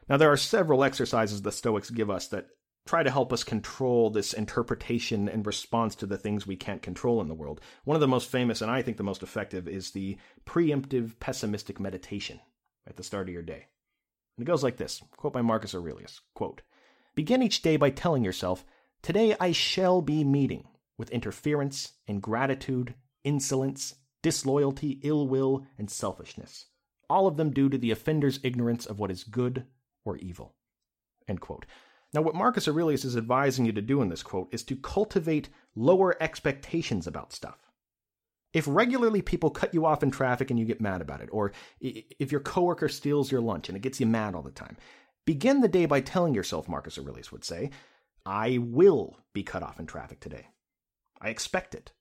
Now, 0.10 0.18
there 0.18 0.32
are 0.32 0.38
several 0.38 0.84
exercises 0.84 1.42
the 1.42 1.52
Stoics 1.52 1.90
give 1.90 2.10
us 2.10 2.28
that 2.28 2.48
try 2.88 3.04
to 3.04 3.12
help 3.12 3.32
us 3.32 3.44
control 3.44 4.10
this 4.10 4.34
interpretation 4.34 5.30
and 5.30 5.46
response 5.46 5.94
to 5.96 6.08
the 6.08 6.18
things 6.18 6.48
we 6.48 6.56
can't 6.56 6.82
control 6.82 7.22
in 7.22 7.28
the 7.28 7.36
world. 7.36 7.62
One 7.84 7.96
of 7.96 8.02
the 8.02 8.08
most 8.08 8.30
famous, 8.30 8.62
and 8.62 8.72
I 8.72 8.82
think 8.82 8.98
the 8.98 9.04
most 9.04 9.22
effective, 9.22 9.68
is 9.68 9.92
the 9.92 10.18
preemptive 10.46 11.20
pessimistic 11.20 11.80
meditation 11.80 12.40
at 12.88 12.98
the 12.98 13.04
start 13.04 13.28
of 13.28 13.34
your 13.34 13.44
day. 13.44 13.68
And 14.40 14.48
it 14.48 14.52
goes 14.52 14.64
like 14.64 14.78
this 14.78 15.02
quote 15.18 15.34
by 15.34 15.42
Marcus 15.42 15.76
Aurelius 15.76 16.22
quote, 16.34 16.62
Begin 17.14 17.44
each 17.44 17.62
day 17.62 17.76
by 17.76 17.90
telling 17.90 18.24
yourself, 18.24 18.64
Today 19.02 19.36
I 19.38 19.52
shall 19.52 20.02
be 20.02 20.24
meeting 20.24 20.66
with 20.98 21.10
interference, 21.10 21.92
ingratitude, 22.08 22.94
insolence, 23.26 23.96
disloyalty, 24.22 25.02
ill 25.04 25.28
will, 25.28 25.68
and 25.78 25.92
selfishness, 25.92 26.68
all 27.10 27.28
of 27.28 27.36
them 27.36 27.52
due 27.52 27.68
to 27.68 27.78
the 27.78 27.92
offender's 27.92 28.40
ignorance 28.42 28.86
of 28.86 28.98
what 28.98 29.12
is 29.12 29.26
good 29.26 29.66
or 30.06 30.16
evil. 30.16 30.56
Now, 32.14 32.22
what 32.22 32.34
Marcus 32.34 32.70
Aurelius 32.70 33.04
is 33.04 33.18
advising 33.18 33.66
you 33.66 33.74
to 33.74 33.82
do 33.82 34.02
in 34.02 34.08
this 34.08 34.24
quote 34.24 34.48
is 34.54 34.64
to 34.64 34.78
cultivate 34.78 35.50
lower 35.76 36.16
expectations 36.24 37.08
about 37.08 37.34
stuff. 37.34 37.69
If 38.54 38.66
regularly 38.68 39.22
people 39.22 39.52
cut 39.52 39.74
you 39.74 39.86
off 39.86 40.02
in 40.02 40.12
traffic 40.12 40.50
and 40.50 40.60
you 40.60 40.66
get 40.66 40.82
mad 40.82 41.02
about 41.02 41.22
it, 41.22 41.30
or 41.32 41.52
if 41.80 42.32
your 42.32 42.42
coworker 42.42 42.90
steals 42.90 43.32
your 43.32 43.42
lunch 43.42 43.70
and 43.70 43.76
it 43.76 43.82
gets 43.82 44.00
you 44.00 44.06
mad 44.08 44.34
all 44.34 44.42
the 44.42 44.50
time, 44.50 44.78
begin 45.26 45.62
the 45.62 45.68
day 45.68 45.86
by 45.86 46.02
telling 46.02 46.34
yourself, 46.34 46.68
Marcus 46.68 46.98
Aurelius 46.98 47.32
would 47.32 47.44
say, 47.44 47.70
I 48.26 48.58
will 48.60 49.18
be 49.34 49.44
cut 49.44 49.64
off 49.64 49.80
in 49.80 49.86
traffic 49.86 50.20
today. 50.20 50.48
I 51.22 51.30
expect 51.30 51.76
it. 51.76 51.92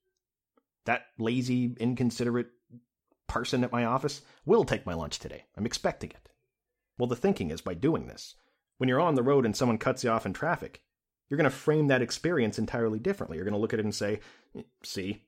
That 0.87 1.03
lazy, 1.19 1.77
inconsiderate 1.79 2.49
person 3.27 3.63
at 3.63 3.73
my 3.73 3.85
office 3.85 4.23
will 4.47 4.65
take 4.65 4.87
my 4.87 4.95
lunch 4.95 5.19
today. 5.19 5.45
I'm 5.55 5.67
expecting 5.67 6.11
it. 6.11 6.31
Well, 6.99 7.09
the 7.09 7.17
thinking 7.17 7.51
is 7.51 7.61
by 7.61 7.75
doing 7.75 8.07
this, 8.07 8.37
when 8.79 8.89
you're 8.89 9.01
on 9.01 9.17
the 9.17 9.23
road 9.23 9.45
and 9.45 9.55
someone 9.55 9.77
cuts 9.77 10.03
you 10.03 10.11
off 10.11 10.25
in 10.25 10.33
traffic, 10.33 10.81
you're 11.29 11.37
going 11.37 11.45
to 11.45 11.51
frame 11.51 11.89
that 11.89 12.01
experience 12.01 12.59
entirely 12.59 12.99
differently. 12.99 13.37
You're 13.37 13.45
going 13.45 13.53
to 13.53 13.61
look 13.61 13.75
at 13.75 13.81
it 13.81 13.85
and 13.85 13.95
say, 13.95 14.21
see, 14.83 15.25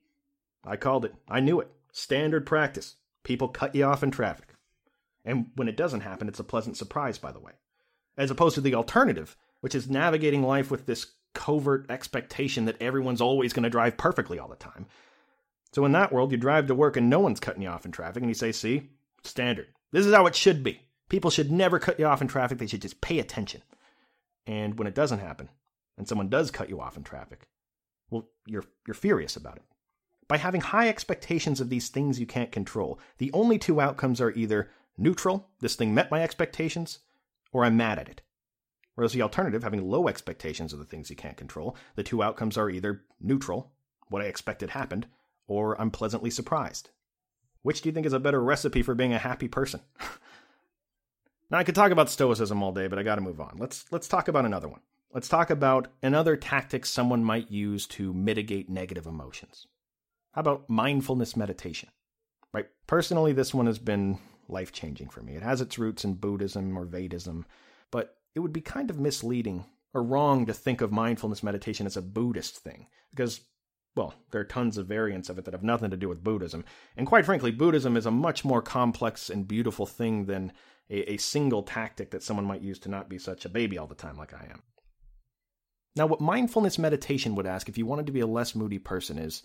I 0.63 0.75
called 0.75 1.05
it. 1.05 1.15
I 1.27 1.39
knew 1.39 1.59
it. 1.59 1.71
Standard 1.91 2.45
practice. 2.45 2.95
People 3.23 3.47
cut 3.47 3.75
you 3.75 3.83
off 3.83 4.03
in 4.03 4.11
traffic. 4.11 4.53
And 5.23 5.47
when 5.55 5.67
it 5.67 5.77
doesn't 5.77 6.01
happen, 6.01 6.27
it's 6.27 6.39
a 6.39 6.43
pleasant 6.43 6.77
surprise, 6.77 7.17
by 7.17 7.31
the 7.31 7.39
way. 7.39 7.53
As 8.17 8.31
opposed 8.31 8.55
to 8.55 8.61
the 8.61 8.75
alternative, 8.75 9.37
which 9.61 9.75
is 9.75 9.89
navigating 9.89 10.43
life 10.43 10.71
with 10.71 10.85
this 10.85 11.11
covert 11.33 11.89
expectation 11.89 12.65
that 12.65 12.81
everyone's 12.81 13.21
always 13.21 13.53
going 13.53 13.63
to 13.63 13.69
drive 13.69 13.97
perfectly 13.97 14.39
all 14.39 14.47
the 14.47 14.55
time. 14.55 14.85
So 15.73 15.85
in 15.85 15.93
that 15.93 16.11
world, 16.11 16.31
you 16.31 16.37
drive 16.37 16.67
to 16.67 16.75
work 16.75 16.97
and 16.97 17.09
no 17.09 17.19
one's 17.19 17.39
cutting 17.39 17.61
you 17.61 17.69
off 17.69 17.85
in 17.85 17.91
traffic, 17.91 18.21
and 18.21 18.29
you 18.29 18.33
say, 18.33 18.51
see, 18.51 18.89
standard. 19.23 19.67
This 19.91 20.05
is 20.05 20.13
how 20.13 20.25
it 20.25 20.35
should 20.35 20.63
be. 20.63 20.81
People 21.09 21.31
should 21.31 21.51
never 21.51 21.79
cut 21.79 21.99
you 21.99 22.05
off 22.05 22.21
in 22.21 22.27
traffic. 22.27 22.57
They 22.57 22.67
should 22.67 22.81
just 22.81 23.01
pay 23.01 23.19
attention. 23.19 23.61
And 24.47 24.77
when 24.77 24.87
it 24.87 24.95
doesn't 24.95 25.19
happen, 25.19 25.49
and 25.97 26.07
someone 26.07 26.29
does 26.29 26.51
cut 26.51 26.69
you 26.69 26.81
off 26.81 26.97
in 26.97 27.03
traffic, 27.03 27.47
well, 28.09 28.27
you're, 28.45 28.65
you're 28.85 28.93
furious 28.93 29.35
about 29.35 29.57
it. 29.57 29.63
By 30.31 30.37
having 30.37 30.61
high 30.61 30.87
expectations 30.87 31.59
of 31.59 31.67
these 31.67 31.89
things 31.89 32.17
you 32.17 32.25
can't 32.25 32.53
control, 32.53 32.97
the 33.17 33.33
only 33.33 33.59
two 33.59 33.81
outcomes 33.81 34.21
are 34.21 34.31
either 34.31 34.69
neutral, 34.97 35.49
this 35.59 35.75
thing 35.75 35.93
met 35.93 36.09
my 36.09 36.23
expectations, 36.23 36.99
or 37.51 37.65
I'm 37.65 37.75
mad 37.75 37.99
at 37.99 38.07
it. 38.07 38.21
Whereas 38.95 39.11
the 39.11 39.23
alternative, 39.23 39.61
having 39.61 39.89
low 39.89 40.07
expectations 40.07 40.71
of 40.71 40.79
the 40.79 40.85
things 40.85 41.09
you 41.09 41.17
can't 41.17 41.35
control, 41.35 41.75
the 41.95 42.03
two 42.03 42.23
outcomes 42.23 42.57
are 42.57 42.69
either 42.69 43.03
neutral, 43.19 43.73
what 44.07 44.21
I 44.21 44.27
expected 44.27 44.69
happened, 44.69 45.05
or 45.47 45.75
I'm 45.81 45.91
pleasantly 45.91 46.29
surprised. 46.29 46.91
Which 47.61 47.81
do 47.81 47.89
you 47.89 47.93
think 47.93 48.05
is 48.05 48.13
a 48.13 48.19
better 48.21 48.41
recipe 48.41 48.83
for 48.83 48.95
being 48.95 49.11
a 49.13 49.19
happy 49.19 49.49
person? 49.49 49.81
Now 51.49 51.57
I 51.57 51.65
could 51.65 51.75
talk 51.75 51.91
about 51.91 52.09
stoicism 52.09 52.63
all 52.63 52.71
day, 52.71 52.87
but 52.87 52.97
I 52.97 53.03
got 53.03 53.15
to 53.15 53.21
move 53.21 53.41
on. 53.41 53.57
Let's 53.57 53.83
let's 53.91 54.07
talk 54.07 54.29
about 54.29 54.45
another 54.45 54.69
one. 54.69 54.79
Let's 55.13 55.27
talk 55.27 55.49
about 55.49 55.89
another 56.01 56.37
tactic 56.37 56.85
someone 56.85 57.25
might 57.25 57.51
use 57.51 57.85
to 57.87 58.13
mitigate 58.13 58.69
negative 58.69 59.05
emotions. 59.05 59.67
How 60.33 60.41
about 60.41 60.69
mindfulness 60.69 61.35
meditation? 61.35 61.89
Right? 62.53 62.67
Personally, 62.87 63.33
this 63.33 63.53
one 63.53 63.65
has 63.65 63.79
been 63.79 64.17
life-changing 64.47 65.09
for 65.09 65.21
me. 65.21 65.35
It 65.35 65.43
has 65.43 65.61
its 65.61 65.79
roots 65.79 66.03
in 66.03 66.15
Buddhism 66.15 66.77
or 66.77 66.85
Vedism, 66.85 67.45
but 67.91 68.17
it 68.35 68.39
would 68.39 68.53
be 68.53 68.61
kind 68.61 68.89
of 68.89 68.99
misleading 68.99 69.65
or 69.93 70.03
wrong 70.03 70.45
to 70.45 70.53
think 70.53 70.81
of 70.81 70.91
mindfulness 70.91 71.43
meditation 71.43 71.85
as 71.85 71.97
a 71.97 72.01
Buddhist 72.01 72.57
thing 72.57 72.87
because 73.11 73.41
well, 73.95 74.13
there 74.31 74.39
are 74.39 74.45
tons 74.45 74.77
of 74.77 74.87
variants 74.87 75.29
of 75.29 75.37
it 75.37 75.45
that 75.45 75.53
have 75.53 75.63
nothing 75.63 75.89
to 75.91 75.97
do 75.97 76.07
with 76.07 76.23
Buddhism. 76.23 76.63
And 76.95 77.05
quite 77.05 77.25
frankly, 77.25 77.51
Buddhism 77.51 77.97
is 77.97 78.05
a 78.05 78.11
much 78.11 78.45
more 78.45 78.61
complex 78.61 79.29
and 79.29 79.47
beautiful 79.47 79.85
thing 79.85 80.25
than 80.25 80.53
a, 80.89 81.13
a 81.13 81.17
single 81.17 81.63
tactic 81.63 82.11
that 82.11 82.23
someone 82.23 82.45
might 82.45 82.61
use 82.61 82.79
to 82.79 82.89
not 82.89 83.09
be 83.09 83.17
such 83.17 83.43
a 83.43 83.49
baby 83.49 83.77
all 83.77 83.87
the 83.87 83.95
time 83.95 84.17
like 84.17 84.33
I 84.33 84.47
am. 84.49 84.61
Now, 85.97 86.05
what 86.05 86.21
mindfulness 86.21 86.79
meditation 86.79 87.35
would 87.35 87.45
ask 87.45 87.67
if 87.67 87.77
you 87.77 87.85
wanted 87.85 88.05
to 88.05 88.13
be 88.13 88.21
a 88.21 88.27
less 88.27 88.55
moody 88.55 88.79
person 88.79 89.17
is 89.17 89.43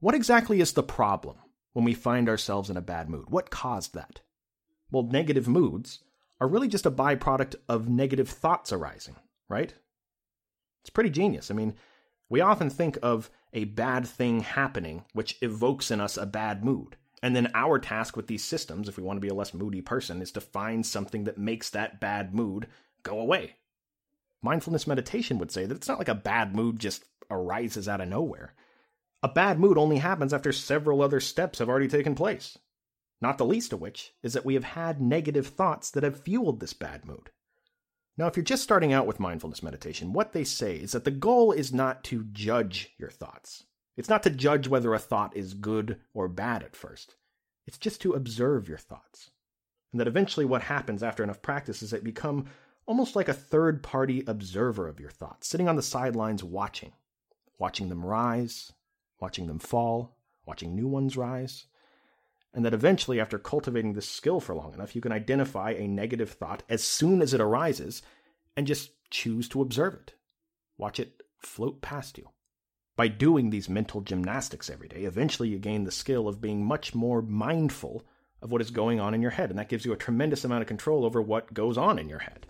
what 0.00 0.14
exactly 0.14 0.60
is 0.60 0.72
the 0.72 0.82
problem 0.82 1.36
when 1.72 1.84
we 1.84 1.94
find 1.94 2.28
ourselves 2.28 2.70
in 2.70 2.76
a 2.76 2.82
bad 2.82 3.08
mood? 3.08 3.30
What 3.30 3.50
caused 3.50 3.94
that? 3.94 4.20
Well, 4.90 5.04
negative 5.04 5.48
moods 5.48 6.00
are 6.40 6.48
really 6.48 6.68
just 6.68 6.86
a 6.86 6.90
byproduct 6.90 7.56
of 7.68 7.88
negative 7.88 8.28
thoughts 8.28 8.72
arising, 8.72 9.16
right? 9.48 9.74
It's 10.82 10.90
pretty 10.90 11.10
genius. 11.10 11.50
I 11.50 11.54
mean, 11.54 11.74
we 12.28 12.40
often 12.40 12.70
think 12.70 12.98
of 13.02 13.30
a 13.52 13.64
bad 13.64 14.06
thing 14.06 14.40
happening, 14.40 15.04
which 15.12 15.38
evokes 15.40 15.90
in 15.90 16.00
us 16.00 16.16
a 16.16 16.26
bad 16.26 16.64
mood. 16.64 16.96
And 17.22 17.34
then 17.34 17.50
our 17.54 17.78
task 17.78 18.16
with 18.16 18.26
these 18.26 18.44
systems, 18.44 18.88
if 18.88 18.98
we 18.98 19.02
want 19.02 19.16
to 19.16 19.22
be 19.22 19.28
a 19.28 19.34
less 19.34 19.54
moody 19.54 19.80
person, 19.80 20.20
is 20.20 20.32
to 20.32 20.40
find 20.40 20.84
something 20.84 21.24
that 21.24 21.38
makes 21.38 21.70
that 21.70 21.98
bad 21.98 22.34
mood 22.34 22.66
go 23.02 23.18
away. 23.18 23.56
Mindfulness 24.42 24.86
meditation 24.86 25.38
would 25.38 25.50
say 25.50 25.64
that 25.64 25.74
it's 25.74 25.88
not 25.88 25.98
like 25.98 26.08
a 26.08 26.14
bad 26.14 26.54
mood 26.54 26.78
just 26.78 27.04
arises 27.30 27.88
out 27.88 28.02
of 28.02 28.08
nowhere. 28.08 28.52
A 29.24 29.28
bad 29.28 29.58
mood 29.58 29.78
only 29.78 29.96
happens 29.96 30.34
after 30.34 30.52
several 30.52 31.00
other 31.00 31.18
steps 31.18 31.58
have 31.58 31.68
already 31.70 31.88
taken 31.88 32.14
place. 32.14 32.58
Not 33.22 33.38
the 33.38 33.46
least 33.46 33.72
of 33.72 33.80
which 33.80 34.12
is 34.22 34.34
that 34.34 34.44
we 34.44 34.52
have 34.52 34.64
had 34.64 35.00
negative 35.00 35.46
thoughts 35.46 35.90
that 35.92 36.02
have 36.02 36.20
fueled 36.20 36.60
this 36.60 36.74
bad 36.74 37.06
mood. 37.06 37.30
Now, 38.18 38.26
if 38.26 38.36
you're 38.36 38.44
just 38.44 38.62
starting 38.62 38.92
out 38.92 39.06
with 39.06 39.18
mindfulness 39.18 39.62
meditation, 39.62 40.12
what 40.12 40.34
they 40.34 40.44
say 40.44 40.76
is 40.76 40.92
that 40.92 41.04
the 41.04 41.10
goal 41.10 41.52
is 41.52 41.72
not 41.72 42.04
to 42.04 42.24
judge 42.32 42.90
your 42.98 43.08
thoughts. 43.08 43.64
It's 43.96 44.10
not 44.10 44.22
to 44.24 44.30
judge 44.30 44.68
whether 44.68 44.92
a 44.92 44.98
thought 44.98 45.34
is 45.34 45.54
good 45.54 46.00
or 46.12 46.28
bad 46.28 46.62
at 46.62 46.76
first. 46.76 47.16
It's 47.66 47.78
just 47.78 48.02
to 48.02 48.12
observe 48.12 48.68
your 48.68 48.76
thoughts. 48.76 49.30
And 49.90 50.00
that 50.00 50.06
eventually 50.06 50.44
what 50.44 50.64
happens 50.64 51.02
after 51.02 51.24
enough 51.24 51.40
practice 51.40 51.82
is 51.82 51.92
that 51.92 52.00
you 52.00 52.04
become 52.04 52.44
almost 52.84 53.16
like 53.16 53.30
a 53.30 53.32
third 53.32 53.82
party 53.82 54.22
observer 54.26 54.86
of 54.86 55.00
your 55.00 55.08
thoughts, 55.08 55.48
sitting 55.48 55.66
on 55.66 55.76
the 55.76 55.82
sidelines 55.82 56.44
watching, 56.44 56.92
watching 57.58 57.88
them 57.88 58.04
rise, 58.04 58.70
watching 59.20 59.46
them 59.46 59.58
fall, 59.58 60.16
watching 60.46 60.74
new 60.74 60.88
ones 60.88 61.16
rise. 61.16 61.66
And 62.52 62.64
that 62.64 62.74
eventually, 62.74 63.20
after 63.20 63.38
cultivating 63.38 63.94
this 63.94 64.08
skill 64.08 64.38
for 64.38 64.54
long 64.54 64.74
enough, 64.74 64.94
you 64.94 65.00
can 65.00 65.12
identify 65.12 65.72
a 65.72 65.88
negative 65.88 66.30
thought 66.30 66.62
as 66.68 66.84
soon 66.84 67.20
as 67.20 67.34
it 67.34 67.40
arises 67.40 68.02
and 68.56 68.66
just 68.66 68.92
choose 69.10 69.48
to 69.48 69.62
observe 69.62 69.94
it. 69.94 70.14
Watch 70.78 71.00
it 71.00 71.22
float 71.38 71.82
past 71.82 72.16
you. 72.16 72.28
By 72.96 73.08
doing 73.08 73.50
these 73.50 73.68
mental 73.68 74.02
gymnastics 74.02 74.70
every 74.70 74.86
day, 74.86 75.02
eventually 75.02 75.48
you 75.48 75.58
gain 75.58 75.82
the 75.82 75.90
skill 75.90 76.28
of 76.28 76.40
being 76.40 76.64
much 76.64 76.94
more 76.94 77.22
mindful 77.22 78.04
of 78.40 78.52
what 78.52 78.60
is 78.60 78.70
going 78.70 79.00
on 79.00 79.14
in 79.14 79.22
your 79.22 79.32
head, 79.32 79.50
and 79.50 79.58
that 79.58 79.68
gives 79.68 79.84
you 79.84 79.92
a 79.92 79.96
tremendous 79.96 80.44
amount 80.44 80.62
of 80.62 80.68
control 80.68 81.04
over 81.04 81.20
what 81.20 81.54
goes 81.54 81.76
on 81.76 81.98
in 81.98 82.08
your 82.08 82.20
head. 82.20 82.46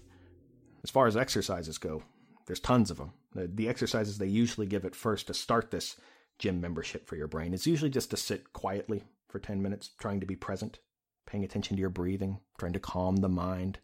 As 0.82 0.90
far 0.90 1.06
as 1.06 1.16
exercises 1.16 1.78
go, 1.78 2.02
there's 2.46 2.60
tons 2.60 2.90
of 2.90 2.98
them. 2.98 3.12
The, 3.34 3.46
the 3.46 3.68
exercises 3.68 4.18
they 4.18 4.26
usually 4.26 4.66
give 4.66 4.84
at 4.84 4.94
first 4.94 5.28
to 5.28 5.34
start 5.34 5.70
this 5.70 5.96
gym 6.38 6.60
membership 6.60 7.06
for 7.06 7.16
your 7.16 7.28
brain 7.28 7.54
is 7.54 7.66
usually 7.66 7.90
just 7.90 8.10
to 8.10 8.16
sit 8.16 8.52
quietly 8.52 9.04
for 9.28 9.38
10 9.38 9.62
minutes, 9.62 9.90
trying 9.98 10.20
to 10.20 10.26
be 10.26 10.36
present, 10.36 10.78
paying 11.26 11.44
attention 11.44 11.76
to 11.76 11.80
your 11.80 11.90
breathing, 11.90 12.40
trying 12.58 12.72
to 12.72 12.80
calm 12.80 13.16
the 13.16 13.28
mind, 13.28 13.78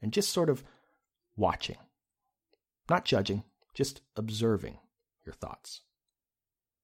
and 0.00 0.12
just 0.12 0.30
sort 0.30 0.50
of 0.50 0.62
watching. 1.36 1.76
Not 2.88 3.04
judging, 3.04 3.44
just 3.74 4.00
observing 4.16 4.78
your 5.24 5.34
thoughts. 5.34 5.80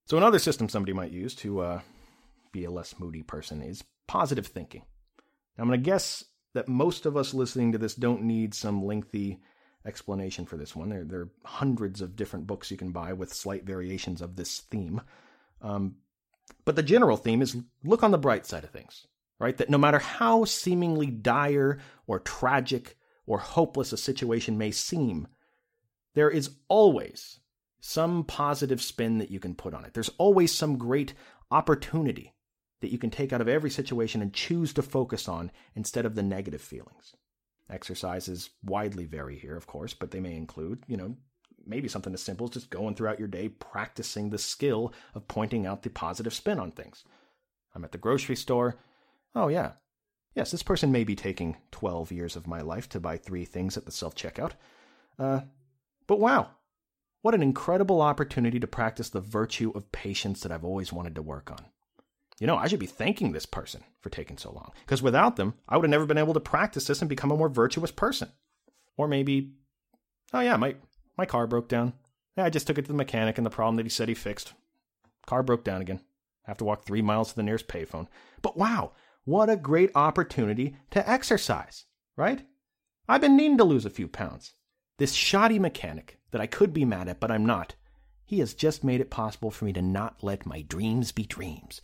So, 0.07 0.17
another 0.17 0.39
system 0.39 0.69
somebody 0.69 0.93
might 0.93 1.11
use 1.11 1.35
to 1.37 1.61
uh, 1.61 1.81
be 2.53 2.65
a 2.65 2.71
less 2.71 2.99
moody 2.99 3.23
person 3.23 3.63
is 3.63 3.85
positive 4.07 4.47
thinking. 4.47 4.83
Now, 5.57 5.63
I'm 5.63 5.69
going 5.69 5.81
to 5.81 5.85
guess 5.85 6.25
that 6.55 6.69
most 6.69 7.05
of 7.05 7.17
us 7.17 7.35
listening 7.35 7.73
to 7.73 7.79
this 7.79 7.95
don't 7.95 8.23
need 8.23 8.55
some 8.55 8.85
lengthy 8.85 9.41
explanation 9.87 10.45
for 10.45 10.57
this 10.57 10.75
one. 10.77 10.89
There, 10.89 11.05
there 11.05 11.21
are 11.21 11.31
hundreds 11.45 12.01
of 12.01 12.17
different 12.17 12.47
books 12.47 12.71
you 12.71 12.77
can 12.77 12.93
buy 12.93 13.13
with 13.13 13.33
slight 13.33 13.65
variations 13.65 14.21
of 14.21 14.37
this 14.37 14.61
theme. 14.61 15.01
Um, 15.63 15.97
but 16.65 16.77
the 16.77 16.83
general 16.83 17.17
theme 17.17 17.43
is 17.43 17.57
look 17.85 18.03
on 18.03 18.11
the 18.11 18.19
bright 18.19 18.47
side 18.47 18.65
of 18.65 18.71
things, 18.71 19.07
right? 19.39 19.57
That 19.57 19.71
no 19.71 19.79
matter 19.79 19.99
how 19.99 20.45
seemingly 20.45 21.07
dire 21.07 21.79
or 22.07 22.21
tragic 22.21 22.97
or 23.27 23.39
hopeless 23.39 23.93
a 23.93 23.97
situation 23.97 24.59
may 24.59 24.71
seem, 24.71 25.29
there 26.15 26.31
is 26.31 26.51
always 26.69 27.41
some 27.81 28.25
positive 28.25 28.83
spin 28.83 29.19
that 29.19 29.31
you 29.31 29.41
can 29.41 29.55
put 29.55 29.75
on 29.75 29.85
it. 29.85 29.95
There's 29.95 30.11
always 30.19 30.53
some 30.53 30.79
great 30.79 31.15
opportunity 31.51 32.35
that 32.81 32.93
you 32.93 32.99
can 32.99 33.11
take 33.11 33.33
out 33.33 33.41
of 33.41 33.49
every 33.49 33.71
situation 33.71 34.23
and 34.23 34.33
choose 34.33 34.73
to 34.75 34.83
focus 34.83 35.29
on 35.29 35.51
instead 35.75 36.07
of 36.07 36.15
the 36.15 36.23
negative 36.23 36.61
feelings. 36.61 37.15
Exercises 37.71 38.51
widely 38.63 39.05
vary 39.05 39.39
here, 39.39 39.57
of 39.57 39.67
course, 39.67 39.95
but 39.95 40.11
they 40.11 40.21
may 40.21 40.35
include, 40.35 40.85
you 40.87 40.97
know, 40.97 41.17
maybe 41.67 41.89
something 41.89 42.15
as 42.15 42.23
simple 42.23 42.47
as 42.47 42.55
just 42.55 42.71
going 42.71 42.95
throughout 42.95 43.19
your 43.19 43.29
day 43.29 43.49
practicing 43.49 44.31
the 44.31 44.39
skill 44.39 44.93
of 45.15 45.29
pointing 45.29 45.67
out 45.67 45.83
the 45.83 45.91
positive 45.91 46.33
spin 46.33 46.59
on 46.59 46.71
things. 46.71 47.05
I'm 47.75 47.85
at 47.85 47.93
the 47.93 47.99
grocery 47.99 48.37
store. 48.37 48.77
Oh, 49.35 49.49
yeah. 49.49 49.73
Yes, 50.35 50.51
this 50.51 50.63
person 50.63 50.93
may 50.93 51.05
be 51.05 51.15
taking 51.15 51.57
12 51.73 52.13
years 52.13 52.37
of 52.37 52.47
my 52.47 52.61
life 52.61 52.89
to 52.91 53.01
buy 53.01 53.17
three 53.17 53.45
things 53.45 53.77
at 53.77 53.85
the 53.85 53.93
self 53.93 54.15
checkout. 54.15 54.53
Uh, 55.19 55.41
but 56.07 56.21
wow, 56.21 56.51
what 57.23 57.35
an 57.35 57.43
incredible 57.43 58.01
opportunity 58.01 58.61
to 58.61 58.67
practice 58.67 59.11
the 59.11 59.21
virtue 59.21 59.73
of 59.75 59.93
patience 59.93 60.41
that 60.41 60.53
I've 60.53 60.65
always 60.65 60.93
wanted 60.93 61.15
to 61.17 61.23
work 61.23 61.51
on. 61.51 61.67
You 62.39 62.47
know, 62.47 62.57
I 62.57 62.69
should 62.69 62.79
be 62.79 62.87
thanking 62.87 63.33
this 63.33 63.47
person 63.47 63.83
for 64.01 64.11
taking 64.11 64.39
so 64.39 64.53
long, 64.53 64.73
because 64.87 65.03
without 65.03 65.37
them, 65.37 65.55
I 65.69 65.77
would 65.77 65.85
have 65.85 65.91
never 65.91 66.07
been 66.07 66.19
able 66.19 66.35
to 66.35 66.41
practice 66.41 66.87
this 66.87 67.01
and 67.01 67.09
become 67.09 67.33
a 67.33 67.37
more 67.37 67.49
virtuous 67.49 67.91
person. 67.91 68.31
Or 68.97 69.09
maybe, 69.09 69.53
oh 70.33 70.41
yeah, 70.41 70.57
my, 70.57 70.77
my 71.17 71.27
car 71.27 71.47
broke 71.47 71.69
down. 71.69 71.95
Yeah, 72.37 72.45
I 72.45 72.51
just 72.51 72.67
took 72.67 72.79
it 72.79 72.83
to 72.83 72.89
the 72.89 72.95
mechanic 72.95 73.39
and 73.39 73.45
the 73.45 73.51
problem 73.51 73.77
that 73.77 73.87
he 73.87 73.91
said 73.91 74.09
he 74.09 74.15
fixed. 74.15 74.53
Car 75.27 75.43
broke 75.43 75.65
down 75.65 75.81
again. 75.81 76.01
Have 76.45 76.59
to 76.59 76.65
walk 76.65 76.85
three 76.85 77.03
miles 77.03 77.31
to 77.31 77.37
the 77.37 77.43
nearest 77.43 77.69
payphone. 77.69 78.07
But 78.41 78.57
wow, 78.57 78.93
what 79.25 79.51
a 79.51 79.57
great 79.57 79.91
opportunity 79.95 80.77
to 80.93 81.11
exercise, 81.11 81.85
right? 82.17 82.47
I've 83.09 83.21
been 83.21 83.37
needing 83.37 83.59
to 83.59 83.65
lose 83.65 83.85
a 83.85 83.91
few 83.91 84.07
pounds. 84.07 84.53
This 84.99 85.13
shoddy 85.13 85.59
mechanic 85.59 86.19
that 86.31 86.41
I 86.41 86.47
could 86.47 86.73
be 86.73 86.85
mad 86.85 87.09
at, 87.09 87.21
but 87.21 87.31
I'm 87.31 87.45
not, 87.45 87.75
He 88.25 88.39
has 88.41 88.55
just 88.55 88.85
made 88.85 89.01
it 89.01 89.11
possible 89.11 89.51
for 89.51 89.65
me 89.65 89.73
to 89.73 89.83
not 89.83 90.23
let 90.23 90.47
my 90.47 90.63
dreams 90.63 91.13
be 91.13 91.25
dreams. 91.25 91.81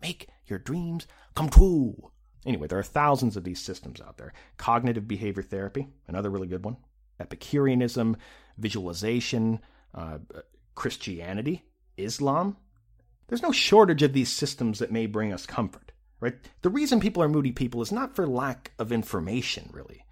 Make 0.00 0.28
your 0.46 0.58
dreams 0.58 1.06
come 1.34 1.48
true. 1.48 2.10
Anyway, 2.46 2.66
there 2.66 2.78
are 2.78 2.84
thousands 2.84 3.36
of 3.36 3.44
these 3.44 3.60
systems 3.60 4.00
out 4.00 4.16
there. 4.16 4.32
Cognitive 4.56 5.08
behavior 5.08 5.42
therapy, 5.42 5.88
another 6.06 6.30
really 6.30 6.46
good 6.46 6.64
one. 6.64 6.76
Epicureanism, 7.20 8.16
visualization, 8.56 9.60
uh, 9.94 10.18
Christianity, 10.74 11.64
Islam. 11.96 12.56
There's 13.26 13.42
no 13.42 13.52
shortage 13.52 14.02
of 14.02 14.12
these 14.12 14.30
systems 14.30 14.78
that 14.78 14.92
may 14.92 15.06
bring 15.06 15.32
us 15.32 15.44
comfort, 15.44 15.92
right? 16.20 16.36
The 16.62 16.70
reason 16.70 17.00
people 17.00 17.22
are 17.22 17.28
moody 17.28 17.52
people 17.52 17.82
is 17.82 17.92
not 17.92 18.14
for 18.14 18.26
lack 18.26 18.72
of 18.78 18.92
information, 18.92 19.68
really. 19.72 20.04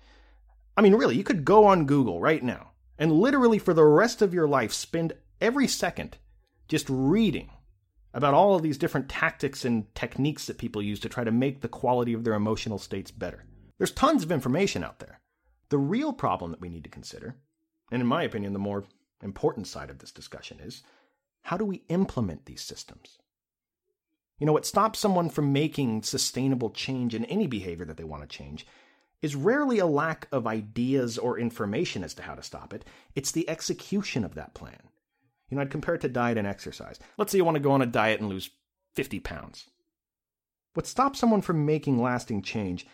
I 0.76 0.82
mean, 0.82 0.94
really, 0.94 1.16
you 1.16 1.24
could 1.24 1.44
go 1.44 1.64
on 1.64 1.86
Google 1.86 2.20
right 2.20 2.42
now 2.42 2.72
and 2.98 3.12
literally 3.12 3.58
for 3.58 3.74
the 3.74 3.84
rest 3.84 4.22
of 4.22 4.34
your 4.34 4.48
life 4.48 4.72
spend 4.72 5.14
every 5.40 5.68
second 5.68 6.18
just 6.68 6.86
reading 6.88 7.50
about 8.16 8.32
all 8.32 8.56
of 8.56 8.62
these 8.62 8.78
different 8.78 9.10
tactics 9.10 9.66
and 9.66 9.94
techniques 9.94 10.46
that 10.46 10.56
people 10.56 10.80
use 10.80 10.98
to 10.98 11.08
try 11.08 11.22
to 11.22 11.30
make 11.30 11.60
the 11.60 11.68
quality 11.68 12.14
of 12.14 12.24
their 12.24 12.32
emotional 12.32 12.78
states 12.78 13.10
better. 13.10 13.44
There's 13.76 13.90
tons 13.90 14.22
of 14.24 14.32
information 14.32 14.82
out 14.82 15.00
there. 15.00 15.20
The 15.68 15.76
real 15.76 16.14
problem 16.14 16.50
that 16.50 16.60
we 16.60 16.70
need 16.70 16.84
to 16.84 16.90
consider, 16.90 17.36
and 17.92 18.00
in 18.00 18.08
my 18.08 18.22
opinion, 18.22 18.54
the 18.54 18.58
more 18.58 18.84
important 19.22 19.66
side 19.66 19.90
of 19.90 19.98
this 19.98 20.12
discussion 20.12 20.60
is 20.60 20.82
how 21.42 21.58
do 21.58 21.66
we 21.66 21.82
implement 21.90 22.46
these 22.46 22.62
systems? 22.62 23.18
You 24.38 24.46
know, 24.46 24.54
what 24.54 24.64
stops 24.64 24.98
someone 24.98 25.28
from 25.28 25.52
making 25.52 26.02
sustainable 26.02 26.70
change 26.70 27.14
in 27.14 27.26
any 27.26 27.46
behavior 27.46 27.84
that 27.84 27.98
they 27.98 28.04
want 28.04 28.22
to 28.22 28.28
change 28.28 28.66
is 29.20 29.36
rarely 29.36 29.78
a 29.78 29.86
lack 29.86 30.26
of 30.32 30.46
ideas 30.46 31.18
or 31.18 31.38
information 31.38 32.02
as 32.02 32.14
to 32.14 32.22
how 32.22 32.34
to 32.34 32.42
stop 32.42 32.72
it. 32.72 32.86
It's 33.14 33.32
the 33.32 33.48
execution 33.50 34.24
of 34.24 34.34
that 34.36 34.54
plan. 34.54 34.88
You 35.48 35.56
know, 35.56 35.62
I'd 35.62 35.70
compare 35.70 35.94
it 35.94 36.00
to 36.00 36.08
diet 36.08 36.38
and 36.38 36.46
exercise. 36.46 36.98
Let's 37.18 37.32
say 37.32 37.38
you 37.38 37.44
want 37.44 37.56
to 37.56 37.62
go 37.62 37.72
on 37.72 37.82
a 37.82 37.86
diet 37.86 38.20
and 38.20 38.28
lose 38.28 38.50
50 38.94 39.20
pounds. 39.20 39.70
What 40.74 40.86
stops 40.86 41.18
someone 41.18 41.40
from 41.40 41.64
making 41.64 42.02
lasting 42.02 42.42
change 42.42 42.86